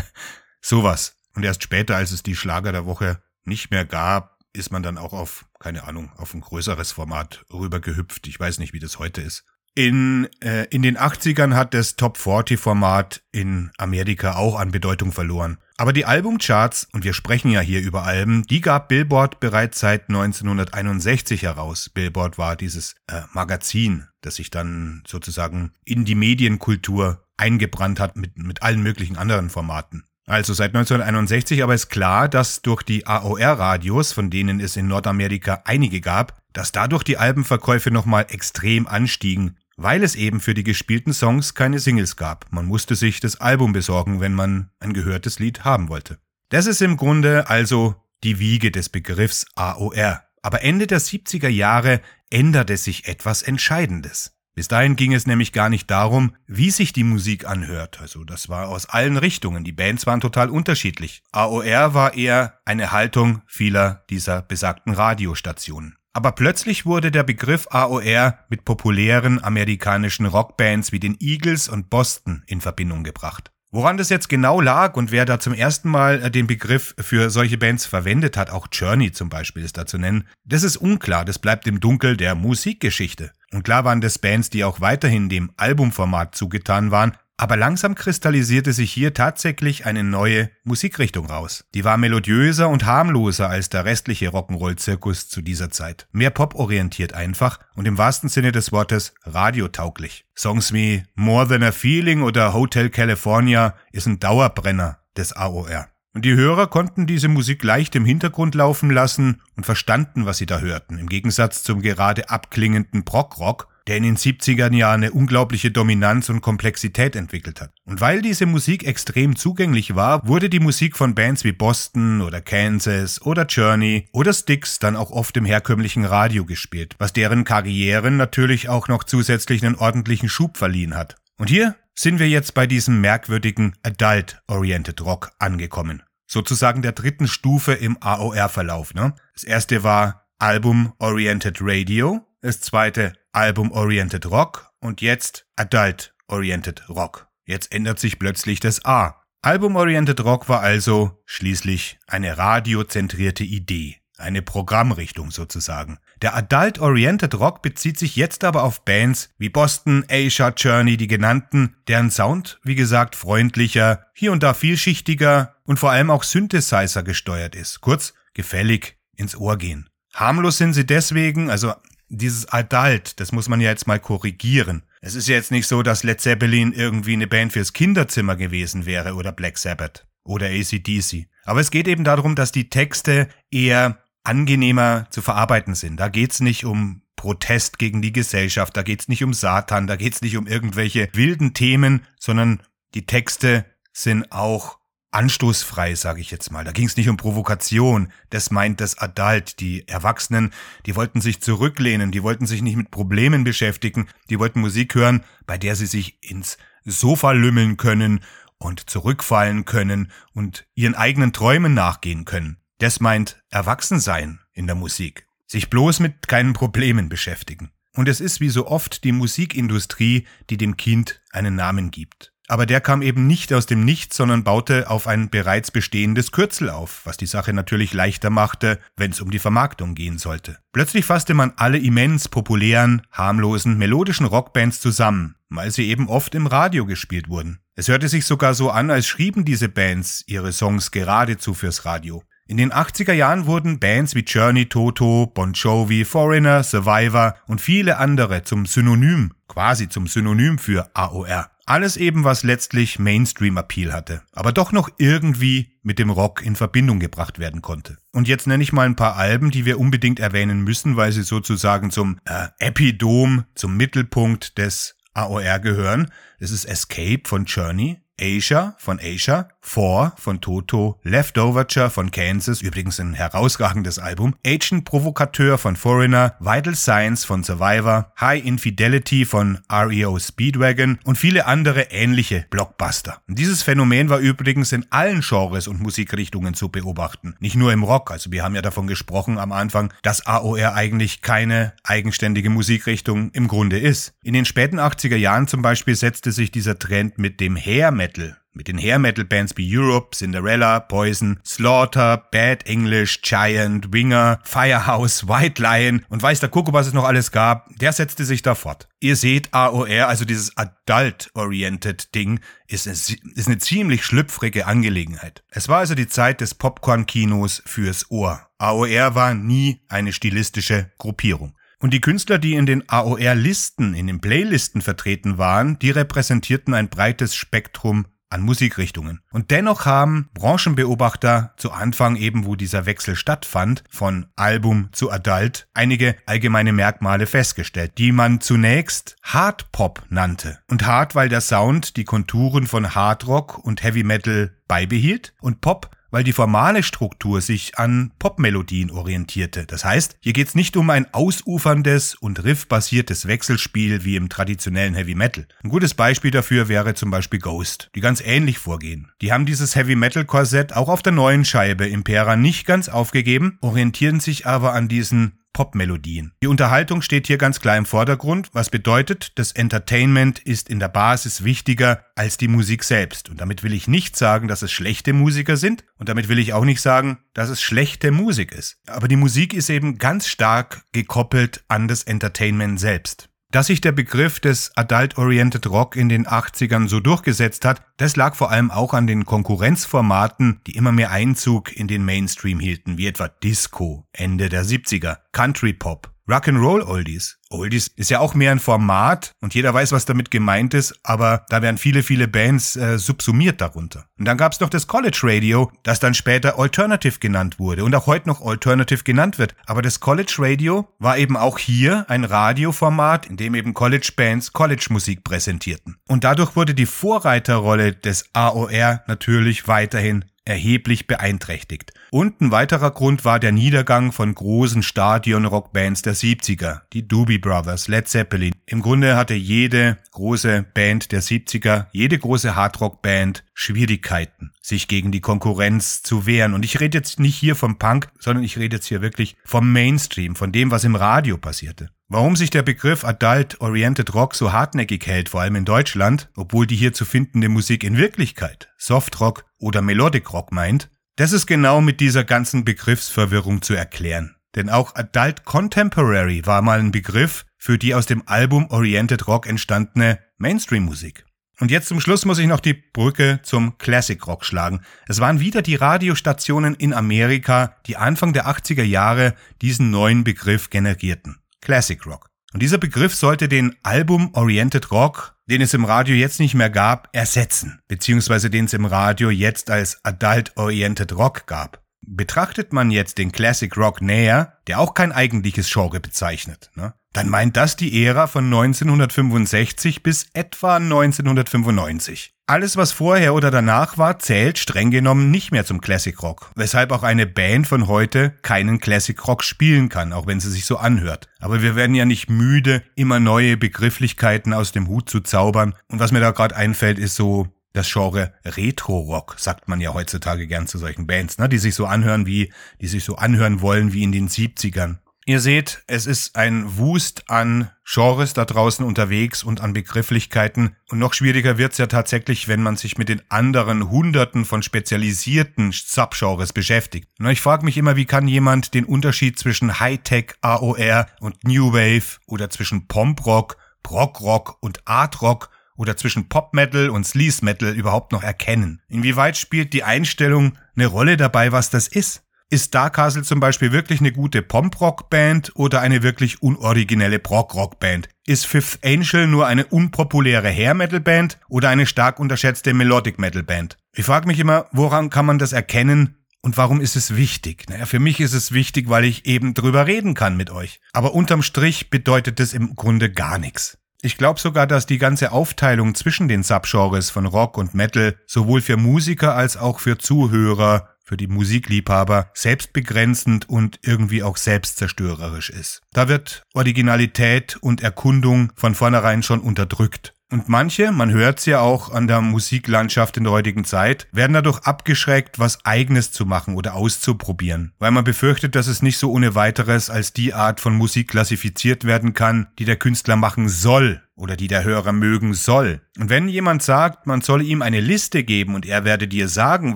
Sowas. 0.61 1.17
Und 1.33 1.43
erst 1.43 1.63
später, 1.63 1.95
als 1.95 2.11
es 2.11 2.23
die 2.23 2.35
Schlager 2.35 2.71
der 2.71 2.85
Woche 2.85 3.21
nicht 3.43 3.71
mehr 3.71 3.85
gab, 3.85 4.39
ist 4.53 4.71
man 4.71 4.83
dann 4.83 4.97
auch 4.97 5.13
auf, 5.13 5.45
keine 5.59 5.83
Ahnung, 5.83 6.11
auf 6.17 6.33
ein 6.33 6.41
größeres 6.41 6.91
Format 6.91 7.45
rübergehüpft. 7.53 8.27
Ich 8.27 8.39
weiß 8.39 8.59
nicht, 8.59 8.73
wie 8.73 8.79
das 8.79 8.99
heute 8.99 9.21
ist. 9.21 9.45
In, 9.77 10.29
äh, 10.41 10.67
in 10.69 10.83
den 10.83 10.97
80ern 10.97 11.53
hat 11.53 11.73
das 11.73 11.97
Top 11.97 12.17
40 12.17 12.57
Format 12.57 13.21
in 13.33 13.71
Amerika 13.77 14.35
auch 14.35 14.57
an 14.57 14.71
Bedeutung 14.71 15.11
verloren. 15.11 15.57
Aber 15.75 15.91
die 15.91 16.05
Albumcharts, 16.05 16.87
und 16.93 17.03
wir 17.03 17.13
sprechen 17.13 17.51
ja 17.51 17.59
hier 17.59 17.81
über 17.81 18.03
Alben, 18.03 18.43
die 18.43 18.61
gab 18.61 18.87
Billboard 18.87 19.41
bereits 19.41 19.81
seit 19.81 20.07
1961 20.07 21.41
heraus. 21.41 21.89
Billboard 21.89 22.37
war 22.37 22.55
dieses 22.55 22.95
äh, 23.07 23.23
Magazin, 23.33 24.07
das 24.21 24.35
sich 24.35 24.49
dann 24.49 25.03
sozusagen 25.05 25.73
in 25.83 26.05
die 26.05 26.15
Medienkultur 26.15 27.25
eingebrannt 27.35 27.99
hat 27.99 28.15
mit, 28.15 28.37
mit 28.37 28.63
allen 28.63 28.81
möglichen 28.81 29.17
anderen 29.17 29.49
Formaten. 29.49 30.05
Also 30.25 30.53
seit 30.53 30.69
1961 30.69 31.61
aber 31.61 31.75
ist 31.75 31.89
klar, 31.89 32.29
dass 32.29 32.61
durch 32.61 32.81
die 32.81 33.05
AOR-Radios, 33.05 34.13
von 34.13 34.29
denen 34.29 34.61
es 34.61 34.77
in 34.77 34.87
Nordamerika 34.87 35.63
einige 35.65 35.99
gab, 35.99 36.41
dass 36.53 36.71
dadurch 36.71 37.03
die 37.03 37.17
Albenverkäufe 37.17 37.91
nochmal 37.91 38.25
extrem 38.29 38.87
anstiegen 38.87 39.57
weil 39.77 40.03
es 40.03 40.15
eben 40.15 40.39
für 40.39 40.53
die 40.53 40.63
gespielten 40.63 41.13
Songs 41.13 41.53
keine 41.53 41.79
Singles 41.79 42.15
gab. 42.15 42.51
Man 42.51 42.65
musste 42.65 42.95
sich 42.95 43.19
das 43.19 43.39
Album 43.41 43.73
besorgen, 43.73 44.19
wenn 44.19 44.33
man 44.33 44.69
ein 44.79 44.93
gehörtes 44.93 45.39
Lied 45.39 45.63
haben 45.63 45.89
wollte. 45.89 46.17
Das 46.49 46.65
ist 46.65 46.81
im 46.81 46.97
Grunde 46.97 47.49
also 47.49 47.95
die 48.23 48.39
Wiege 48.39 48.71
des 48.71 48.89
Begriffs 48.89 49.45
AOR. 49.55 50.23
Aber 50.41 50.61
Ende 50.61 50.87
der 50.87 51.01
70er 51.01 51.47
Jahre 51.49 52.01
änderte 52.29 52.77
sich 52.77 53.07
etwas 53.07 53.41
Entscheidendes. 53.41 54.35
Bis 54.53 54.69
dahin 54.69 54.95
ging 54.95 55.13
es 55.13 55.27
nämlich 55.27 55.51
gar 55.51 55.69
nicht 55.69 55.91
darum, 55.91 56.33
wie 56.47 56.71
sich 56.71 56.93
die 56.93 57.03
Musik 57.03 57.45
anhört. 57.45 57.99
Also 57.99 58.23
das 58.23 58.47
war 58.47 58.69
aus 58.69 58.85
allen 58.85 59.17
Richtungen. 59.17 59.65
Die 59.65 59.73
Bands 59.73 60.05
waren 60.07 60.21
total 60.21 60.49
unterschiedlich. 60.49 61.23
AOR 61.33 61.93
war 61.93 62.13
eher 62.13 62.59
eine 62.63 62.93
Haltung 62.93 63.41
vieler 63.47 64.05
dieser 64.09 64.41
besagten 64.41 64.93
Radiostationen. 64.93 65.97
Aber 66.15 66.31
plötzlich 66.31 66.85
wurde 66.85 67.11
der 67.11 67.23
Begriff 67.23 67.67
AOR 67.71 68.39
mit 68.47 68.63
populären 68.63 69.43
amerikanischen 69.43 70.25
Rockbands 70.25 70.93
wie 70.93 70.99
den 71.01 71.17
Eagles 71.19 71.67
und 71.67 71.89
Boston 71.89 72.41
in 72.47 72.61
Verbindung 72.61 73.03
gebracht. 73.03 73.51
Woran 73.69 73.97
das 73.97 74.07
jetzt 74.07 74.29
genau 74.29 74.61
lag 74.61 74.95
und 74.95 75.11
wer 75.11 75.25
da 75.25 75.41
zum 75.41 75.53
ersten 75.53 75.89
Mal 75.89 76.23
äh, 76.23 76.31
den 76.31 76.47
Begriff 76.47 76.95
für 76.97 77.29
solche 77.29 77.57
Bands 77.57 77.85
verwendet 77.85 78.37
hat, 78.37 78.49
auch 78.49 78.67
Journey 78.71 79.11
zum 79.11 79.27
Beispiel 79.27 79.65
ist 79.65 79.77
da 79.77 79.85
zu 79.85 79.97
nennen, 79.97 80.25
das 80.45 80.63
ist 80.63 80.77
unklar, 80.77 81.25
das 81.25 81.37
bleibt 81.37 81.67
im 81.67 81.81
Dunkel 81.81 82.15
der 82.15 82.33
Musikgeschichte. 82.33 83.33
Und 83.51 83.63
klar 83.63 83.83
waren 83.83 83.99
das 83.99 84.17
Bands, 84.17 84.49
die 84.49 84.63
auch 84.63 84.79
weiterhin 84.79 85.27
dem 85.27 85.51
Albumformat 85.57 86.33
zugetan 86.33 86.91
waren, 86.91 87.17
aber 87.37 87.57
langsam 87.57 87.95
kristallisierte 87.95 88.71
sich 88.71 88.91
hier 88.91 89.13
tatsächlich 89.13 89.85
eine 89.85 90.03
neue 90.03 90.49
Musikrichtung 90.63 91.25
raus. 91.25 91.65
Die 91.73 91.83
war 91.83 91.97
melodiöser 91.97 92.69
und 92.69 92.85
harmloser 92.85 93.49
als 93.49 93.69
der 93.69 93.83
restliche 93.83 94.29
Rock'n'Roll-Zirkus 94.29 95.27
zu 95.27 95.41
dieser 95.41 95.69
Zeit. 95.69 96.07
Mehr 96.11 96.29
poporientiert 96.29 97.13
einfach 97.13 97.59
und 97.75 97.87
im 97.87 97.97
wahrsten 97.97 98.29
Sinne 98.29 98.51
des 98.51 98.71
Wortes 98.71 99.13
radiotauglich. 99.23 100.25
Songs 100.35 100.71
wie 100.71 101.03
More 101.15 101.47
Than 101.47 101.63
a 101.63 101.71
Feeling 101.71 102.23
oder 102.23 102.53
Hotel 102.53 102.89
California 102.89 103.75
ist 103.91 104.05
ein 104.05 104.19
Dauerbrenner 104.19 104.99
des 105.17 105.33
AOR. 105.33 105.87
Und 106.13 106.23
die 106.23 106.35
Hörer 106.35 106.67
konnten 106.67 107.07
diese 107.07 107.27
Musik 107.27 107.61
leicht 107.65 107.93
im 107.95 108.05
Hintergrund 108.05 108.55
laufen 108.55 108.89
lassen 108.89 109.41
und 109.57 109.65
verstanden, 109.65 110.25
was 110.25 110.37
sie 110.37 110.45
da 110.45 110.59
hörten, 110.59 110.97
im 110.97 111.09
Gegensatz 111.09 111.61
zum 111.61 111.81
gerade 111.81 112.29
abklingenden 112.29 113.03
Prog-Rock, 113.03 113.67
der 113.87 113.97
in 113.97 114.03
den 114.03 114.17
70er 114.17 114.73
Jahren 114.73 115.03
eine 115.03 115.11
unglaubliche 115.11 115.71
Dominanz 115.71 116.29
und 116.29 116.41
Komplexität 116.41 117.15
entwickelt 117.15 117.61
hat. 117.61 117.71
Und 117.85 118.01
weil 118.01 118.21
diese 118.21 118.45
Musik 118.45 118.85
extrem 118.85 119.35
zugänglich 119.35 119.95
war, 119.95 120.27
wurde 120.27 120.49
die 120.49 120.59
Musik 120.59 120.97
von 120.97 121.15
Bands 121.15 121.43
wie 121.43 121.51
Boston 121.51 122.21
oder 122.21 122.41
Kansas 122.41 123.21
oder 123.21 123.45
Journey 123.45 124.07
oder 124.11 124.33
Styx 124.33 124.79
dann 124.79 124.95
auch 124.95 125.11
oft 125.11 125.37
im 125.37 125.45
herkömmlichen 125.45 126.05
Radio 126.05 126.45
gespielt, 126.45 126.95
was 126.97 127.13
deren 127.13 127.43
Karrieren 127.43 128.17
natürlich 128.17 128.69
auch 128.69 128.87
noch 128.87 129.03
zusätzlich 129.03 129.65
einen 129.65 129.75
ordentlichen 129.75 130.29
Schub 130.29 130.57
verliehen 130.57 130.95
hat. 130.95 131.15
Und 131.37 131.49
hier 131.49 131.75
sind 131.93 132.19
wir 132.19 132.27
jetzt 132.27 132.53
bei 132.53 132.67
diesem 132.67 133.01
merkwürdigen 133.01 133.73
Adult-Oriented 133.83 135.01
Rock 135.01 135.31
angekommen. 135.39 136.03
Sozusagen 136.27 136.81
der 136.81 136.91
dritten 136.91 137.27
Stufe 137.27 137.73
im 137.73 137.97
AOR-Verlauf. 138.01 138.93
Ne? 138.93 139.13
Das 139.33 139.43
erste 139.43 139.83
war 139.83 140.25
Album-Oriented 140.39 141.57
Radio, 141.61 142.25
das 142.41 142.61
zweite 142.61 143.13
Album-Oriented 143.35 144.27
Rock 144.27 144.71
und 144.79 145.01
jetzt 145.01 145.45
Adult-Oriented 145.57 146.87
Rock. 146.87 147.27
Jetzt 147.45 147.73
ändert 147.73 147.99
sich 147.99 148.17
plötzlich 148.17 148.61
das 148.61 148.85
A. 148.85 149.21
Album-Oriented 149.41 150.23
Rock 150.23 150.47
war 150.47 150.61
also 150.61 151.21
schließlich 151.25 151.99
eine 152.07 152.37
radiozentrierte 152.37 153.43
Idee. 153.43 153.97
Eine 154.17 154.41
Programmrichtung 154.41 155.31
sozusagen. 155.31 155.99
Der 156.21 156.33
Adult-Oriented 156.33 157.35
Rock 157.35 157.61
bezieht 157.61 157.99
sich 157.99 158.15
jetzt 158.15 158.45
aber 158.45 158.63
auf 158.63 158.85
Bands 158.85 159.29
wie 159.37 159.49
Boston, 159.49 160.05
Asia, 160.09 160.53
Journey, 160.55 160.95
die 160.95 161.07
genannten, 161.07 161.75
deren 161.89 162.11
Sound, 162.11 162.61
wie 162.63 162.75
gesagt, 162.75 163.17
freundlicher, 163.17 164.05
hier 164.13 164.31
und 164.31 164.43
da 164.43 164.53
vielschichtiger 164.53 165.55
und 165.65 165.77
vor 165.77 165.91
allem 165.91 166.09
auch 166.09 166.23
Synthesizer 166.23 167.03
gesteuert 167.03 167.53
ist. 167.53 167.81
Kurz, 167.81 168.13
gefällig 168.33 168.97
ins 169.17 169.35
Ohr 169.35 169.57
gehen. 169.57 169.89
Harmlos 170.13 170.57
sind 170.57 170.73
sie 170.73 170.85
deswegen, 170.85 171.49
also 171.49 171.73
dieses 172.17 172.47
Adult, 172.49 173.19
das 173.19 173.31
muss 173.31 173.49
man 173.49 173.61
ja 173.61 173.69
jetzt 173.69 173.87
mal 173.87 173.99
korrigieren. 173.99 174.83
Es 175.01 175.15
ist 175.15 175.27
ja 175.27 175.35
jetzt 175.35 175.51
nicht 175.51 175.67
so, 175.67 175.83
dass 175.83 176.03
Led 176.03 176.19
Zeppelin 176.21 176.73
irgendwie 176.73 177.13
eine 177.13 177.27
Band 177.27 177.53
fürs 177.53 177.73
Kinderzimmer 177.73 178.35
gewesen 178.35 178.85
wäre 178.85 179.15
oder 179.15 179.31
Black 179.31 179.57
Sabbath 179.57 180.05
oder 180.23 180.47
ACDC. 180.47 181.27
Aber 181.43 181.59
es 181.59 181.71
geht 181.71 181.87
eben 181.87 182.03
darum, 182.03 182.35
dass 182.35 182.51
die 182.51 182.69
Texte 182.69 183.29
eher 183.51 183.99
angenehmer 184.23 185.07
zu 185.11 185.21
verarbeiten 185.21 185.75
sind. 185.75 185.99
Da 185.99 186.09
geht's 186.09 186.39
nicht 186.39 186.65
um 186.65 187.03
Protest 187.15 187.79
gegen 187.79 188.01
die 188.01 188.11
Gesellschaft, 188.11 188.75
da 188.75 188.83
geht's 188.83 189.07
nicht 189.07 189.23
um 189.23 189.33
Satan, 189.33 189.87
da 189.87 189.95
geht's 189.95 190.21
nicht 190.21 190.37
um 190.37 190.47
irgendwelche 190.47 191.07
wilden 191.13 191.53
Themen, 191.53 192.05
sondern 192.19 192.61
die 192.93 193.05
Texte 193.05 193.65
sind 193.93 194.31
auch 194.31 194.79
anstoßfrei, 195.15 195.95
sage 195.95 196.19
ich 196.19 196.29
jetzt 196.29 196.51
mal. 196.51 196.65
Da 196.65 196.71
ging 196.71 196.87
es 196.87 196.97
nicht 196.97 197.07
um 197.07 197.17
Provokation. 197.17 198.11
Das 198.29 198.51
meint 198.51 198.81
das 198.81 198.97
Adult. 198.97 199.59
Die 199.61 199.87
Erwachsenen, 199.87 200.51
die 200.85 200.95
wollten 200.95 201.21
sich 201.21 201.41
zurücklehnen, 201.41 202.11
die 202.11 202.21
wollten 202.21 202.45
sich 202.45 202.61
nicht 202.61 202.75
mit 202.75 202.91
Problemen 202.91 203.43
beschäftigen, 203.43 204.07
die 204.29 204.39
wollten 204.39 204.59
Musik 204.59 204.93
hören, 204.93 205.23
bei 205.47 205.57
der 205.57 205.75
sie 205.75 205.85
sich 205.85 206.21
ins 206.21 206.57
Sofa 206.83 207.31
lümmeln 207.31 207.77
können 207.77 208.19
und 208.57 208.89
zurückfallen 208.89 209.65
können 209.65 210.11
und 210.33 210.67
ihren 210.75 210.95
eigenen 210.95 211.33
Träumen 211.33 211.73
nachgehen 211.73 212.25
können. 212.25 212.57
Das 212.79 212.99
meint 212.99 213.41
Erwachsensein 213.49 214.39
in 214.53 214.67
der 214.67 214.75
Musik. 214.75 215.27
Sich 215.47 215.69
bloß 215.69 216.01
mit 216.01 216.27
keinen 216.27 216.53
Problemen 216.53 217.07
beschäftigen. 217.07 217.71
Und 217.93 218.09
es 218.09 218.19
ist 218.19 218.41
wie 218.41 218.49
so 218.49 218.67
oft 218.67 219.05
die 219.05 219.13
Musikindustrie, 219.13 220.27
die 220.49 220.57
dem 220.57 220.75
Kind 220.75 221.21
einen 221.31 221.55
Namen 221.55 221.91
gibt. 221.91 222.34
Aber 222.47 222.65
der 222.65 222.79
kam 222.79 223.01
eben 223.01 223.25
nicht 223.25 223.51
aus 223.53 223.65
dem 223.65 223.83
Nichts, 223.85 224.17
sondern 224.17 224.43
baute 224.43 224.89
auf 224.89 225.07
ein 225.07 225.29
bereits 225.29 225.71
bestehendes 225.71 226.31
Kürzel 226.31 226.69
auf, 226.69 227.01
was 227.05 227.17
die 227.17 227.25
Sache 227.25 227.53
natürlich 227.53 227.93
leichter 227.93 228.29
machte, 228.29 228.79
wenn 228.97 229.11
es 229.11 229.21
um 229.21 229.31
die 229.31 229.39
Vermarktung 229.39 229.95
gehen 229.95 230.17
sollte. 230.19 230.59
Plötzlich 230.71 231.05
fasste 231.05 231.33
man 231.33 231.53
alle 231.55 231.79
immens 231.79 232.29
populären, 232.29 233.01
harmlosen, 233.11 233.77
melodischen 233.77 234.27
Rockbands 234.27 234.79
zusammen, 234.79 235.35
weil 235.49 235.71
sie 235.71 235.89
eben 235.89 236.07
oft 236.07 236.35
im 236.35 236.45
Radio 236.45 236.85
gespielt 236.85 237.29
wurden. 237.29 237.59
Es 237.75 237.87
hörte 237.87 238.09
sich 238.09 238.25
sogar 238.25 238.53
so 238.53 238.69
an, 238.69 238.91
als 238.91 239.07
schrieben 239.07 239.43
diese 239.43 239.67
Bands 239.67 240.23
ihre 240.27 240.53
Songs 240.53 240.91
geradezu 240.91 241.53
fürs 241.53 241.85
Radio. 241.85 242.23
In 242.47 242.57
den 242.57 242.71
80er 242.71 243.13
Jahren 243.13 243.47
wurden 243.47 243.79
Bands 243.79 244.13
wie 244.13 244.19
Journey, 244.19 244.67
Toto, 244.67 245.31
Bon 245.33 245.53
Jovi, 245.53 246.05
Foreigner, 246.05 246.61
Survivor 246.61 247.35
und 247.47 247.59
viele 247.59 247.97
andere 247.97 248.43
zum 248.43 248.67
Synonym, 248.67 249.33
quasi 249.47 249.89
zum 249.89 250.05
Synonym 250.05 250.59
für 250.59 250.87
AOR. 250.93 251.49
Alles 251.67 251.97
eben, 251.97 252.23
was 252.23 252.43
letztlich 252.43 252.99
Mainstream-Appeal 252.99 253.91
hatte, 253.91 254.21
aber 254.33 254.51
doch 254.51 254.71
noch 254.71 254.87
irgendwie 254.99 255.71
mit 255.81 255.97
dem 255.97 256.11
Rock 256.11 256.45
in 256.45 256.55
Verbindung 256.55 256.99
gebracht 256.99 257.39
werden 257.39 257.63
konnte. 257.63 257.97
Und 258.11 258.27
jetzt 258.27 258.45
nenne 258.45 258.61
ich 258.61 258.71
mal 258.71 258.85
ein 258.85 258.95
paar 258.95 259.15
Alben, 259.15 259.49
die 259.49 259.65
wir 259.65 259.79
unbedingt 259.79 260.19
erwähnen 260.19 260.61
müssen, 260.61 260.95
weil 260.95 261.11
sie 261.11 261.23
sozusagen 261.23 261.89
zum 261.89 262.19
äh, 262.25 262.49
Epidom, 262.59 263.45
zum 263.55 263.77
Mittelpunkt 263.77 264.59
des 264.59 264.95
AOR 265.15 265.57
gehören. 265.57 266.11
Es 266.37 266.51
ist 266.51 266.65
Escape 266.65 267.21
von 267.25 267.45
Journey, 267.45 267.99
Asia 268.21 268.75
von 268.77 268.99
Asia, 269.01 269.49
Four 269.65 270.13
von 270.15 270.41
Toto, 270.41 270.99
Leftoverture 271.03 271.89
von 271.89 272.11
Kansas, 272.11 272.61
übrigens 272.61 272.99
ein 272.99 273.15
herausragendes 273.15 273.97
Album, 273.97 274.35
Agent 274.45 274.85
Provocateur 274.85 275.57
von 275.57 275.75
Foreigner, 275.75 276.35
Vital 276.39 276.75
Science 276.75 277.25
von 277.25 277.43
Survivor, 277.43 278.13
High 278.21 278.45
Infidelity 278.45 279.25
von 279.25 279.57
REO 279.69 280.19
Speedwagon 280.19 280.99
und 281.03 281.17
viele 281.17 281.47
andere 281.47 281.89
ähnliche 281.89 282.45
Blockbuster. 282.51 283.21
Dieses 283.27 283.63
Phänomen 283.63 284.09
war 284.09 284.19
übrigens 284.19 284.71
in 284.71 284.85
allen 284.91 285.21
Genres 285.21 285.67
und 285.67 285.81
Musikrichtungen 285.81 286.53
zu 286.53 286.69
beobachten, 286.69 287.35
nicht 287.39 287.55
nur 287.55 287.73
im 287.73 287.83
Rock, 287.83 288.11
also 288.11 288.31
wir 288.31 288.43
haben 288.43 288.55
ja 288.55 288.61
davon 288.61 288.85
gesprochen 288.85 289.39
am 289.39 289.51
Anfang, 289.51 289.91
dass 290.03 290.27
AOR 290.27 290.75
eigentlich 290.75 291.21
keine 291.21 291.73
eigenständige 291.83 292.51
Musikrichtung 292.51 293.31
im 293.31 293.47
Grunde 293.47 293.79
ist. 293.79 294.13
In 294.21 294.35
den 294.35 294.45
späten 294.45 294.79
80er 294.79 295.17
Jahren 295.17 295.47
zum 295.47 295.63
Beispiel 295.63 295.95
setzte 295.95 296.31
sich 296.31 296.51
dieser 296.51 296.77
Trend 296.77 297.17
mit 297.17 297.39
dem 297.39 297.57
Hair 297.57 297.91
Metal 297.91 298.37
mit 298.55 298.67
den 298.67 298.77
Hair 298.77 298.99
Metal 298.99 299.25
Bands 299.25 299.53
wie 299.57 299.77
Europe, 299.77 300.15
Cinderella, 300.15 300.79
Poison, 300.79 301.39
Slaughter, 301.45 302.17
Bad 302.31 302.65
English, 302.65 303.21
Giant, 303.21 303.91
Winger, 303.91 304.39
Firehouse, 304.43 305.27
White 305.27 305.61
Lion 305.61 306.05
und 306.09 306.23
weiß 306.23 306.39
der 306.39 306.49
Kuckuck, 306.49 306.73
was 306.73 306.87
es 306.87 306.93
noch 306.93 307.03
alles 307.03 307.31
gab, 307.31 307.69
der 307.77 307.93
setzte 307.93 308.25
sich 308.25 308.41
da 308.41 308.55
fort. 308.55 308.87
Ihr 308.99 309.15
seht, 309.15 309.53
AOR, 309.53 310.07
also 310.07 310.25
dieses 310.25 310.57
Adult-Oriented 310.57 312.15
Ding, 312.15 312.39
ist 312.67 312.87
ist 312.87 313.47
eine 313.47 313.57
ziemlich 313.57 314.03
schlüpfrige 314.05 314.65
Angelegenheit. 314.65 315.43
Es 315.49 315.67
war 315.67 315.79
also 315.79 315.95
die 315.95 316.07
Zeit 316.07 316.41
des 316.41 316.55
Popcorn-Kinos 316.55 317.61
fürs 317.65 318.09
Ohr. 318.09 318.47
AOR 318.57 319.15
war 319.15 319.33
nie 319.33 319.81
eine 319.89 320.13
stilistische 320.13 320.91
Gruppierung. 320.97 321.55
Und 321.79 321.93
die 321.93 322.01
Künstler, 322.01 322.39
die 322.39 322.55
in 322.55 322.65
den 322.65 322.87
AOR-Listen, 322.89 323.93
in 323.93 324.07
den 324.07 324.21
Playlisten 324.21 324.81
vertreten 324.81 325.37
waren, 325.37 325.77
die 325.77 325.91
repräsentierten 325.91 326.73
ein 326.73 326.89
breites 326.89 327.35
Spektrum 327.35 328.05
an 328.29 328.41
Musikrichtungen. 328.41 329.21
Und 329.31 329.51
dennoch 329.51 329.85
haben 329.85 330.29
Branchenbeobachter 330.33 331.53
zu 331.57 331.71
Anfang 331.71 332.15
eben, 332.15 332.45
wo 332.45 332.55
dieser 332.55 332.85
Wechsel 332.85 333.15
stattfand, 333.15 333.83
von 333.89 334.27
Album 334.35 334.89
zu 334.91 335.11
Adult, 335.11 335.67
einige 335.73 336.15
allgemeine 336.25 336.73
Merkmale 336.73 337.27
festgestellt, 337.27 337.93
die 337.97 338.11
man 338.11 338.41
zunächst 338.41 339.15
Hardpop 339.23 340.03
nannte. 340.09 340.59
Und 340.69 340.85
Hard, 340.85 341.15
weil 341.15 341.29
der 341.29 341.41
Sound 341.41 341.97
die 341.97 342.03
Konturen 342.05 342.67
von 342.67 342.95
Hardrock 342.95 343.57
und 343.59 343.83
Heavy 343.83 344.03
Metal 344.03 344.51
beibehielt 344.67 345.33
und 345.39 345.61
Pop, 345.61 345.94
weil 346.15 346.23
die 346.23 346.31
formale 346.31 346.81
Struktur 346.81 347.41
sich 347.41 347.77
an 347.77 348.13
Popmelodien 348.19 348.89
orientierte. 348.89 349.65
Das 349.65 349.83
heißt, 349.83 350.15
hier 350.21 350.31
geht 350.31 350.47
es 350.47 350.55
nicht 350.55 350.77
um 350.77 350.89
ein 350.89 351.13
ausuferndes 351.13 352.15
und 352.15 352.41
riffbasiertes 352.41 353.27
Wechselspiel 353.27 354.05
wie 354.05 354.15
im 354.15 354.29
traditionellen 354.29 354.95
Heavy 354.95 355.13
Metal. 355.13 355.45
Ein 355.61 355.69
gutes 355.69 355.93
Beispiel 355.93 356.31
dafür 356.31 356.69
wäre 356.69 356.93
zum 356.93 357.11
Beispiel 357.11 357.39
Ghost, 357.39 357.89
die 357.95 357.99
ganz 357.99 358.21
ähnlich 358.21 358.59
vorgehen. 358.59 359.11
Die 359.21 359.33
haben 359.33 359.45
dieses 359.45 359.75
Heavy 359.75 359.97
Metal 359.97 360.23
Korsett 360.23 360.71
auch 360.73 360.87
auf 360.87 361.03
der 361.03 361.11
neuen 361.11 361.43
Scheibe 361.43 361.85
Impera 361.85 362.37
nicht 362.37 362.65
ganz 362.65 362.87
aufgegeben, 362.87 363.57
orientieren 363.59 364.21
sich 364.21 364.47
aber 364.47 364.71
an 364.71 364.87
diesen 364.87 365.44
Popmelodien. 365.55 366.33
Die 366.43 366.47
Unterhaltung 366.47 367.01
steht 367.01 367.27
hier 367.27 367.37
ganz 367.37 367.61
klar 367.61 367.77
im 367.77 367.85
Vordergrund, 367.85 368.49
was 368.51 368.69
bedeutet, 368.69 369.31
das 369.39 369.53
Entertainment 369.53 370.37
ist 370.37 370.69
in 370.69 370.79
der 370.79 370.89
Basis 370.89 371.45
wichtiger 371.45 372.03
als 372.13 372.35
die 372.35 372.49
Musik 372.49 372.83
selbst. 372.83 373.29
Und 373.29 373.39
damit 373.39 373.63
will 373.63 373.71
ich 373.71 373.87
nicht 373.87 374.17
sagen, 374.17 374.49
dass 374.49 374.61
es 374.63 374.73
schlechte 374.73 375.13
Musiker 375.13 375.55
sind 375.55 375.85
und 375.97 376.09
damit 376.09 376.27
will 376.27 376.39
ich 376.39 376.51
auch 376.51 376.65
nicht 376.65 376.81
sagen, 376.81 377.19
dass 377.33 377.49
es 377.49 377.61
schlechte 377.61 378.11
Musik 378.11 378.51
ist. 378.51 378.81
Aber 378.85 379.07
die 379.07 379.15
Musik 379.15 379.53
ist 379.53 379.69
eben 379.69 379.97
ganz 379.97 380.27
stark 380.27 380.83
gekoppelt 380.91 381.63
an 381.69 381.87
das 381.87 382.03
Entertainment 382.03 382.77
selbst. 382.77 383.29
Dass 383.51 383.67
sich 383.67 383.79
der 383.79 383.91
Begriff 383.91 384.39
des 384.39 384.75
Adult-Oriented 384.75 385.67
Rock 385.67 385.95
in 385.95 386.09
den 386.09 386.25
80ern 386.27 386.87
so 386.87 386.99
durchgesetzt 386.99 387.63
hat, 387.63 387.81
das 387.97 388.15
lag 388.15 388.35
vor 388.35 388.51
allem 388.51 388.71
auch 388.71 388.93
an 388.93 389.07
den 389.07 389.25
Konkurrenzformaten, 389.25 390.61
die 390.67 390.75
immer 390.75 390.91
mehr 390.91 391.11
Einzug 391.11 391.75
in 391.75 391.87
den 391.87 392.03
Mainstream 392.03 392.59
hielten, 392.59 392.97
wie 392.97 393.07
etwa 393.07 393.27
Disco 393.27 394.07
Ende 394.11 394.49
der 394.49 394.65
70er, 394.65 395.19
Country 395.31 395.73
Pop, 395.73 396.14
Rock'n'Roll 396.27 396.81
Oldies. 396.81 397.37
Oldies 397.51 397.87
ist 397.95 398.09
ja 398.09 398.19
auch 398.19 398.33
mehr 398.33 398.51
ein 398.51 398.59
Format 398.59 399.31
und 399.41 399.53
jeder 399.53 399.73
weiß, 399.73 399.91
was 399.91 400.05
damit 400.05 400.31
gemeint 400.31 400.73
ist, 400.73 400.99
aber 401.03 401.45
da 401.49 401.61
werden 401.61 401.77
viele, 401.77 402.01
viele 402.01 402.27
Bands 402.27 402.75
äh, 402.75 402.97
subsumiert 402.97 403.61
darunter. 403.61 404.05
Und 404.17 404.25
dann 404.25 404.37
gab's 404.37 404.59
noch 404.59 404.69
das 404.69 404.87
College 404.87 405.19
Radio, 405.21 405.71
das 405.83 405.99
dann 405.99 406.15
später 406.15 406.57
Alternative 406.57 407.19
genannt 407.19 407.59
wurde 407.59 407.83
und 407.83 407.93
auch 407.93 408.07
heute 408.07 408.27
noch 408.27 408.41
Alternative 408.41 409.03
genannt 409.03 409.37
wird. 409.37 409.55
Aber 409.67 409.83
das 409.83 409.99
College 409.99 410.35
Radio 410.39 410.87
war 410.97 411.17
eben 411.17 411.37
auch 411.37 411.59
hier 411.59 412.05
ein 412.09 412.23
Radioformat, 412.23 413.27
in 413.27 413.37
dem 413.37 413.53
eben 413.53 413.75
College 413.75 414.11
Bands 414.15 414.51
College 414.51 414.87
Musik 414.89 415.23
präsentierten. 415.23 415.97
Und 416.07 416.23
dadurch 416.23 416.55
wurde 416.55 416.73
die 416.73 416.87
Vorreiterrolle 416.87 417.93
des 417.93 418.29
AOR 418.33 419.03
natürlich 419.07 419.67
weiterhin 419.67 420.25
erheblich 420.45 421.07
beeinträchtigt. 421.07 421.93
Und 422.11 422.39
ein 422.39 422.51
weiterer 422.51 422.91
Grund 422.91 423.25
war 423.25 423.39
der 423.39 423.51
Niedergang 423.51 424.11
von 424.11 424.33
großen 424.33 424.83
Stadion-Rockbands 424.83 426.03
der 426.03 426.15
70er, 426.15 426.81
die 426.93 427.07
Doobie 427.07 427.39
Brothers, 427.39 427.87
Led 427.87 428.07
Zeppelin. 428.07 428.53
Im 428.65 428.81
Grunde 428.81 429.17
hatte 429.17 429.33
jede 429.33 429.97
große 430.11 430.65
Band 430.73 431.11
der 431.11 431.21
70er, 431.21 431.87
jede 431.91 432.17
große 432.17 432.55
Hardrock-Band 432.55 433.43
Schwierigkeiten, 433.53 434.51
sich 434.61 434.87
gegen 434.87 435.11
die 435.11 435.21
Konkurrenz 435.21 436.03
zu 436.03 436.25
wehren. 436.25 436.53
Und 436.53 436.63
ich 436.63 436.79
rede 436.79 436.97
jetzt 436.97 437.19
nicht 437.19 437.35
hier 437.35 437.55
vom 437.55 437.77
Punk, 437.77 438.09
sondern 438.19 438.43
ich 438.43 438.57
rede 438.57 438.77
jetzt 438.77 438.87
hier 438.87 439.01
wirklich 439.01 439.35
vom 439.45 439.71
Mainstream, 439.71 440.35
von 440.35 440.51
dem, 440.51 440.71
was 440.71 440.83
im 440.83 440.95
Radio 440.95 441.37
passierte. 441.37 441.89
Warum 442.07 442.35
sich 442.35 442.51
der 442.51 442.61
Begriff 442.61 443.03
Adult 443.03 443.59
Oriented 443.61 444.13
Rock 444.13 444.35
so 444.35 444.53
hartnäckig 444.53 445.07
hält, 445.07 445.29
vor 445.29 445.41
allem 445.41 445.55
in 445.55 445.65
Deutschland, 445.65 446.29
obwohl 446.35 446.67
die 446.67 446.75
hier 446.75 446.93
zu 446.93 447.03
findende 447.03 447.49
Musik 447.49 447.83
in 447.83 447.97
Wirklichkeit 447.97 448.69
Softrock 448.77 449.45
oder 449.65 449.81
Melodic 449.81 450.31
Rock 450.31 450.51
meint, 450.51 450.91
das 451.15 451.31
ist 451.31 451.47
genau 451.47 451.81
mit 451.81 451.99
dieser 451.99 452.23
ganzen 452.23 452.65
Begriffsverwirrung 452.65 453.63
zu 453.63 453.73
erklären. 453.73 454.35
Denn 454.53 454.69
auch 454.69 454.95
Adult 454.95 455.43
Contemporary 455.43 456.45
war 456.45 456.61
mal 456.61 456.79
ein 456.79 456.91
Begriff 456.91 457.45
für 457.57 457.79
die 457.79 457.95
aus 457.95 458.05
dem 458.05 458.21
Album 458.27 458.67
Oriented 458.69 459.27
Rock 459.27 459.47
entstandene 459.47 460.19
Mainstream-Musik. 460.37 461.25
Und 461.59 461.71
jetzt 461.71 461.87
zum 461.87 461.99
Schluss 461.99 462.25
muss 462.25 462.37
ich 462.37 462.45
noch 462.45 462.59
die 462.59 462.75
Brücke 462.75 463.39
zum 463.41 463.79
Classic 463.79 464.27
Rock 464.27 464.45
schlagen. 464.45 464.81
Es 465.07 465.19
waren 465.19 465.39
wieder 465.39 465.63
die 465.63 465.75
Radiostationen 465.75 466.75
in 466.75 466.93
Amerika, 466.93 467.75
die 467.87 467.97
Anfang 467.97 468.33
der 468.33 468.47
80er 468.47 468.83
Jahre 468.83 469.33
diesen 469.63 469.89
neuen 469.89 470.23
Begriff 470.23 470.69
generierten. 470.69 471.39
Classic 471.61 472.05
Rock. 472.05 472.29
Und 472.55 472.61
dieser 472.61 472.77
Begriff 472.77 473.13
sollte 473.13 473.49
den 473.49 473.75
Album 473.83 474.29
Oriented 474.31 474.89
Rock, 474.89 475.35
den 475.45 475.59
es 475.59 475.73
im 475.73 475.83
Radio 475.83 476.15
jetzt 476.15 476.39
nicht 476.39 476.55
mehr 476.55 476.69
gab, 476.69 477.09
ersetzen, 477.11 477.81
beziehungsweise 477.89 478.49
den 478.49 478.63
es 478.63 478.71
im 478.71 478.85
Radio 478.85 479.29
jetzt 479.29 479.69
als 479.69 479.99
Adult 480.05 480.55
Oriented 480.55 481.11
Rock 481.17 481.47
gab. 481.47 481.84
Betrachtet 482.07 482.73
man 482.73 482.91
jetzt 482.91 483.17
den 483.17 483.31
Classic 483.31 483.75
Rock 483.75 484.01
näher, 484.01 484.53
der 484.67 484.79
auch 484.79 484.93
kein 484.93 485.11
eigentliches 485.11 485.71
Genre 485.71 485.99
bezeichnet, 485.99 486.69
ne? 486.75 486.93
dann 487.13 487.29
meint 487.29 487.55
das 487.55 487.75
die 487.77 488.05
Ära 488.05 488.27
von 488.27 488.45
1965 488.45 490.03
bis 490.03 490.27
etwa 490.33 490.75
1995. 490.75 492.33
Alles, 492.47 492.77
was 492.77 492.91
vorher 492.91 493.33
oder 493.33 493.49
danach 493.49 493.97
war, 493.97 494.19
zählt 494.19 494.59
streng 494.59 494.91
genommen 494.91 495.31
nicht 495.31 495.51
mehr 495.51 495.65
zum 495.65 495.81
Classic 495.81 496.21
Rock, 496.21 496.51
weshalb 496.55 496.91
auch 496.91 497.01
eine 497.01 497.25
Band 497.25 497.65
von 497.65 497.87
heute 497.87 498.35
keinen 498.43 498.79
Classic 498.79 499.27
Rock 499.27 499.43
spielen 499.43 499.89
kann, 499.89 500.13
auch 500.13 500.27
wenn 500.27 500.39
sie 500.39 500.51
sich 500.51 500.65
so 500.65 500.77
anhört. 500.77 501.27
Aber 501.39 501.63
wir 501.63 501.75
werden 501.75 501.95
ja 501.95 502.05
nicht 502.05 502.29
müde, 502.29 502.83
immer 502.95 503.19
neue 503.19 503.57
Begrifflichkeiten 503.57 504.53
aus 504.53 504.71
dem 504.73 504.87
Hut 504.87 505.09
zu 505.09 505.21
zaubern. 505.21 505.73
Und 505.87 505.99
was 505.99 506.11
mir 506.11 506.19
da 506.19 506.31
gerade 506.31 506.55
einfällt, 506.55 506.99
ist 506.99 507.15
so 507.15 507.47
das 507.75 507.91
Genre 507.91 508.33
Retro-Rock, 508.45 509.35
sagt 509.37 509.67
man 509.67 509.81
ja 509.81 509.93
heutzutage 509.93 510.47
gern 510.47 510.67
zu 510.67 510.77
solchen 510.77 511.07
Bands, 511.07 511.37
ne, 511.37 511.49
die 511.49 511.57
sich 511.57 511.75
so 511.75 511.85
anhören 511.85 512.25
wie, 512.25 512.51
die 512.81 512.87
sich 512.87 513.03
so 513.03 513.15
anhören 513.15 513.61
wollen 513.61 513.93
wie 513.93 514.03
in 514.03 514.11
den 514.11 514.29
70ern. 514.29 514.97
Ihr 515.27 515.39
seht, 515.39 515.83
es 515.87 516.05
ist 516.05 516.35
ein 516.35 516.77
Wust 516.77 517.31
an 517.31 517.71
Genres 517.83 518.33
da 518.33 518.45
draußen 518.45 518.85
unterwegs 518.85 519.41
und 519.43 519.59
an 519.59 519.73
Begrifflichkeiten. 519.73 520.75
Und 520.91 520.99
noch 520.99 521.15
schwieriger 521.15 521.57
wird's 521.57 521.79
ja 521.79 521.87
tatsächlich, 521.87 522.47
wenn 522.47 522.61
man 522.61 522.77
sich 522.77 522.99
mit 522.99 523.09
den 523.09 523.23
anderen 523.29 523.89
Hunderten 523.89 524.45
von 524.45 524.61
spezialisierten 524.61 525.71
Subgenres 525.71 526.53
beschäftigt. 526.53 527.09
Und 527.19 527.27
ich 527.27 527.41
frage 527.41 527.65
mich 527.65 527.75
immer, 527.75 527.95
wie 527.95 528.05
kann 528.05 528.27
jemand 528.27 528.75
den 528.75 528.85
Unterschied 528.85 529.39
zwischen 529.39 529.79
Hightech, 529.79 530.33
AOR 530.41 531.07
und 531.19 531.43
New 531.43 531.73
Wave 531.73 532.19
oder 532.27 532.51
zwischen 532.51 532.87
Pomp-Rock, 532.87 533.57
Prog-Rock 533.81 534.57
und 534.61 534.87
Art-Rock 534.87 535.49
oder 535.75 535.97
zwischen 535.97 536.29
Pop-Metal 536.29 536.89
und 536.89 537.05
Sleaze-Metal 537.05 537.73
überhaupt 537.73 538.11
noch 538.11 538.23
erkennen? 538.23 538.81
Inwieweit 538.87 539.37
spielt 539.37 539.73
die 539.73 539.83
Einstellung 539.83 540.57
eine 540.75 540.87
Rolle 540.87 541.17
dabei, 541.17 541.51
was 541.51 541.69
das 541.69 541.87
ist? 541.87 542.23
Ist 542.51 542.75
Dark 542.75 542.93
Castle 542.93 543.23
zum 543.23 543.39
Beispiel 543.39 543.71
wirklich 543.71 544.01
eine 544.01 544.11
gute 544.11 544.43
Pomp-Rock-Band 544.43 545.53
oder 545.55 545.81
eine 545.81 546.03
wirklich 546.03 546.43
unoriginelle 546.43 547.17
Prog-Rock-Band? 547.17 548.07
Ist 548.27 548.45
Fifth 548.45 548.85
Angel 548.85 549.25
nur 549.25 549.47
eine 549.47 549.65
unpopuläre 549.65 550.49
Hair-Metal-Band 550.49 551.39
oder 551.49 551.69
eine 551.69 551.87
stark 551.87 552.19
unterschätzte 552.19 552.75
Melodic-Metal-Band? 552.75 553.77
Ich 553.93 554.05
frage 554.05 554.27
mich 554.27 554.39
immer, 554.39 554.67
woran 554.71 555.09
kann 555.09 555.25
man 555.25 555.39
das 555.39 555.53
erkennen 555.53 556.17
und 556.41 556.57
warum 556.57 556.81
ist 556.81 556.95
es 556.95 557.15
wichtig? 557.15 557.67
Naja, 557.67 557.87
für 557.87 557.99
mich 557.99 558.19
ist 558.19 558.33
es 558.33 558.51
wichtig, 558.51 558.89
weil 558.89 559.05
ich 559.05 559.25
eben 559.25 559.55
drüber 559.55 559.87
reden 559.87 560.13
kann 560.13 560.37
mit 560.37 560.51
euch. 560.51 560.79
Aber 560.93 561.15
unterm 561.15 561.41
Strich 561.41 561.89
bedeutet 561.89 562.39
es 562.39 562.53
im 562.53 562.75
Grunde 562.75 563.11
gar 563.11 563.39
nichts. 563.39 563.79
Ich 564.05 564.17
glaube 564.17 564.39
sogar, 564.39 564.67
dass 564.67 564.85
die 564.85 564.99
ganze 564.99 565.31
Aufteilung 565.31 565.95
zwischen 565.95 566.27
den 566.27 566.43
Subgenres 566.43 567.09
von 567.09 567.25
Rock 567.25 567.57
und 567.57 567.73
Metal 567.73 568.15
sowohl 568.27 568.61
für 568.61 568.77
Musiker 568.77 569.33
als 569.33 569.57
auch 569.57 569.79
für 569.79 569.97
Zuhörer 569.97 570.89
für 571.03 571.17
die 571.17 571.25
Musikliebhaber 571.25 572.29
selbstbegrenzend 572.35 573.49
und 573.49 573.79
irgendwie 573.81 574.21
auch 574.21 574.37
selbstzerstörerisch 574.37 575.49
ist. 575.49 575.81
Da 575.91 576.07
wird 576.07 576.43
Originalität 576.53 577.57
und 577.61 577.81
Erkundung 577.81 578.51
von 578.55 578.75
vornherein 578.75 579.23
schon 579.23 579.39
unterdrückt. 579.39 580.14
Und 580.31 580.49
manche, 580.49 580.91
man 580.91 581.11
hört's 581.11 581.45
ja 581.45 581.59
auch 581.59 581.93
an 581.93 582.07
der 582.07 582.19
Musiklandschaft 582.19 583.15
in 583.17 583.25
der 583.25 583.33
heutigen 583.33 583.63
Zeit, 583.63 584.07
werden 584.11 584.33
dadurch 584.33 584.59
abgeschreckt, 584.61 585.37
was 585.37 585.63
eigenes 585.65 586.11
zu 586.11 586.25
machen 586.25 586.55
oder 586.55 586.73
auszuprobieren, 586.73 587.73
weil 587.77 587.91
man 587.91 588.03
befürchtet, 588.03 588.55
dass 588.55 588.65
es 588.65 588.81
nicht 588.81 588.97
so 588.97 589.11
ohne 589.11 589.35
weiteres 589.35 589.91
als 589.91 590.13
die 590.13 590.33
Art 590.33 590.59
von 590.59 590.75
Musik 590.75 591.09
klassifiziert 591.09 591.83
werden 591.83 592.13
kann, 592.13 592.47
die 592.57 592.65
der 592.65 592.75
Künstler 592.75 593.17
machen 593.17 593.49
soll 593.49 594.01
oder 594.15 594.35
die 594.35 594.47
der 594.47 594.63
Hörer 594.63 594.93
mögen 594.93 595.35
soll. 595.35 595.81
Und 595.99 596.09
wenn 596.09 596.27
jemand 596.27 596.63
sagt, 596.63 597.05
man 597.05 597.21
solle 597.21 597.43
ihm 597.43 597.61
eine 597.61 597.81
Liste 597.81 598.23
geben 598.23 598.55
und 598.55 598.65
er 598.65 598.83
werde 598.83 599.07
dir 599.07 599.27
sagen, 599.27 599.75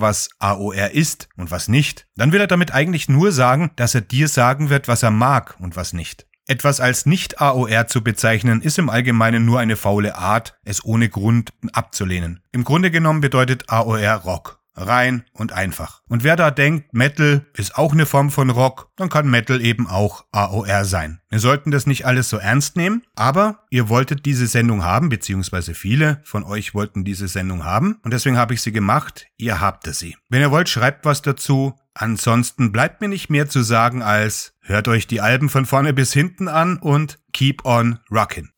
was 0.00 0.30
AOR 0.40 0.90
ist 0.90 1.28
und 1.36 1.52
was 1.52 1.68
nicht, 1.68 2.08
dann 2.16 2.32
will 2.32 2.40
er 2.40 2.46
damit 2.48 2.72
eigentlich 2.74 3.08
nur 3.08 3.30
sagen, 3.30 3.70
dass 3.76 3.94
er 3.94 4.00
dir 4.00 4.26
sagen 4.26 4.68
wird, 4.68 4.88
was 4.88 5.04
er 5.04 5.12
mag 5.12 5.54
und 5.60 5.76
was 5.76 5.92
nicht. 5.92 6.26
Etwas 6.50 6.80
als 6.80 7.06
Nicht-AOR 7.06 7.86
zu 7.86 8.02
bezeichnen, 8.02 8.60
ist 8.60 8.76
im 8.76 8.90
Allgemeinen 8.90 9.44
nur 9.44 9.60
eine 9.60 9.76
faule 9.76 10.16
Art, 10.16 10.58
es 10.64 10.84
ohne 10.84 11.08
Grund 11.08 11.52
abzulehnen. 11.74 12.40
Im 12.50 12.64
Grunde 12.64 12.90
genommen 12.90 13.20
bedeutet 13.20 13.70
AOR 13.70 14.14
Rock. 14.14 14.58
Rein 14.74 15.24
und 15.32 15.52
einfach. 15.52 16.00
Und 16.08 16.24
wer 16.24 16.36
da 16.36 16.50
denkt, 16.50 16.94
Metal 16.94 17.46
ist 17.54 17.76
auch 17.76 17.92
eine 17.92 18.06
Form 18.06 18.30
von 18.30 18.50
Rock, 18.50 18.90
dann 18.96 19.08
kann 19.10 19.28
Metal 19.28 19.60
eben 19.60 19.86
auch 19.86 20.24
AOR 20.32 20.84
sein. 20.84 21.20
Wir 21.28 21.38
sollten 21.38 21.70
das 21.70 21.86
nicht 21.86 22.06
alles 22.06 22.28
so 22.28 22.38
ernst 22.38 22.76
nehmen, 22.76 23.02
aber 23.14 23.64
ihr 23.70 23.88
wolltet 23.88 24.26
diese 24.26 24.46
Sendung 24.46 24.82
haben, 24.82 25.08
beziehungsweise 25.08 25.74
viele 25.74 26.20
von 26.24 26.44
euch 26.44 26.74
wollten 26.74 27.04
diese 27.04 27.28
Sendung 27.28 27.64
haben 27.64 27.98
und 28.02 28.12
deswegen 28.12 28.38
habe 28.38 28.54
ich 28.54 28.62
sie 28.62 28.72
gemacht. 28.72 29.26
Ihr 29.36 29.60
habt 29.60 29.86
sie. 29.94 30.16
Wenn 30.28 30.40
ihr 30.40 30.50
wollt, 30.50 30.68
schreibt 30.68 31.04
was 31.04 31.22
dazu. 31.22 31.74
Ansonsten 31.94 32.72
bleibt 32.72 33.00
mir 33.00 33.08
nicht 33.08 33.30
mehr 33.30 33.48
zu 33.48 33.62
sagen 33.62 34.02
als 34.02 34.54
hört 34.70 34.88
euch 34.88 35.06
die 35.06 35.20
Alben 35.20 35.48
von 35.48 35.66
vorne 35.66 35.92
bis 35.92 36.12
hinten 36.12 36.48
an 36.48 36.78
und 36.78 37.18
keep 37.32 37.64
on 37.64 37.98
rockin'. 38.10 38.48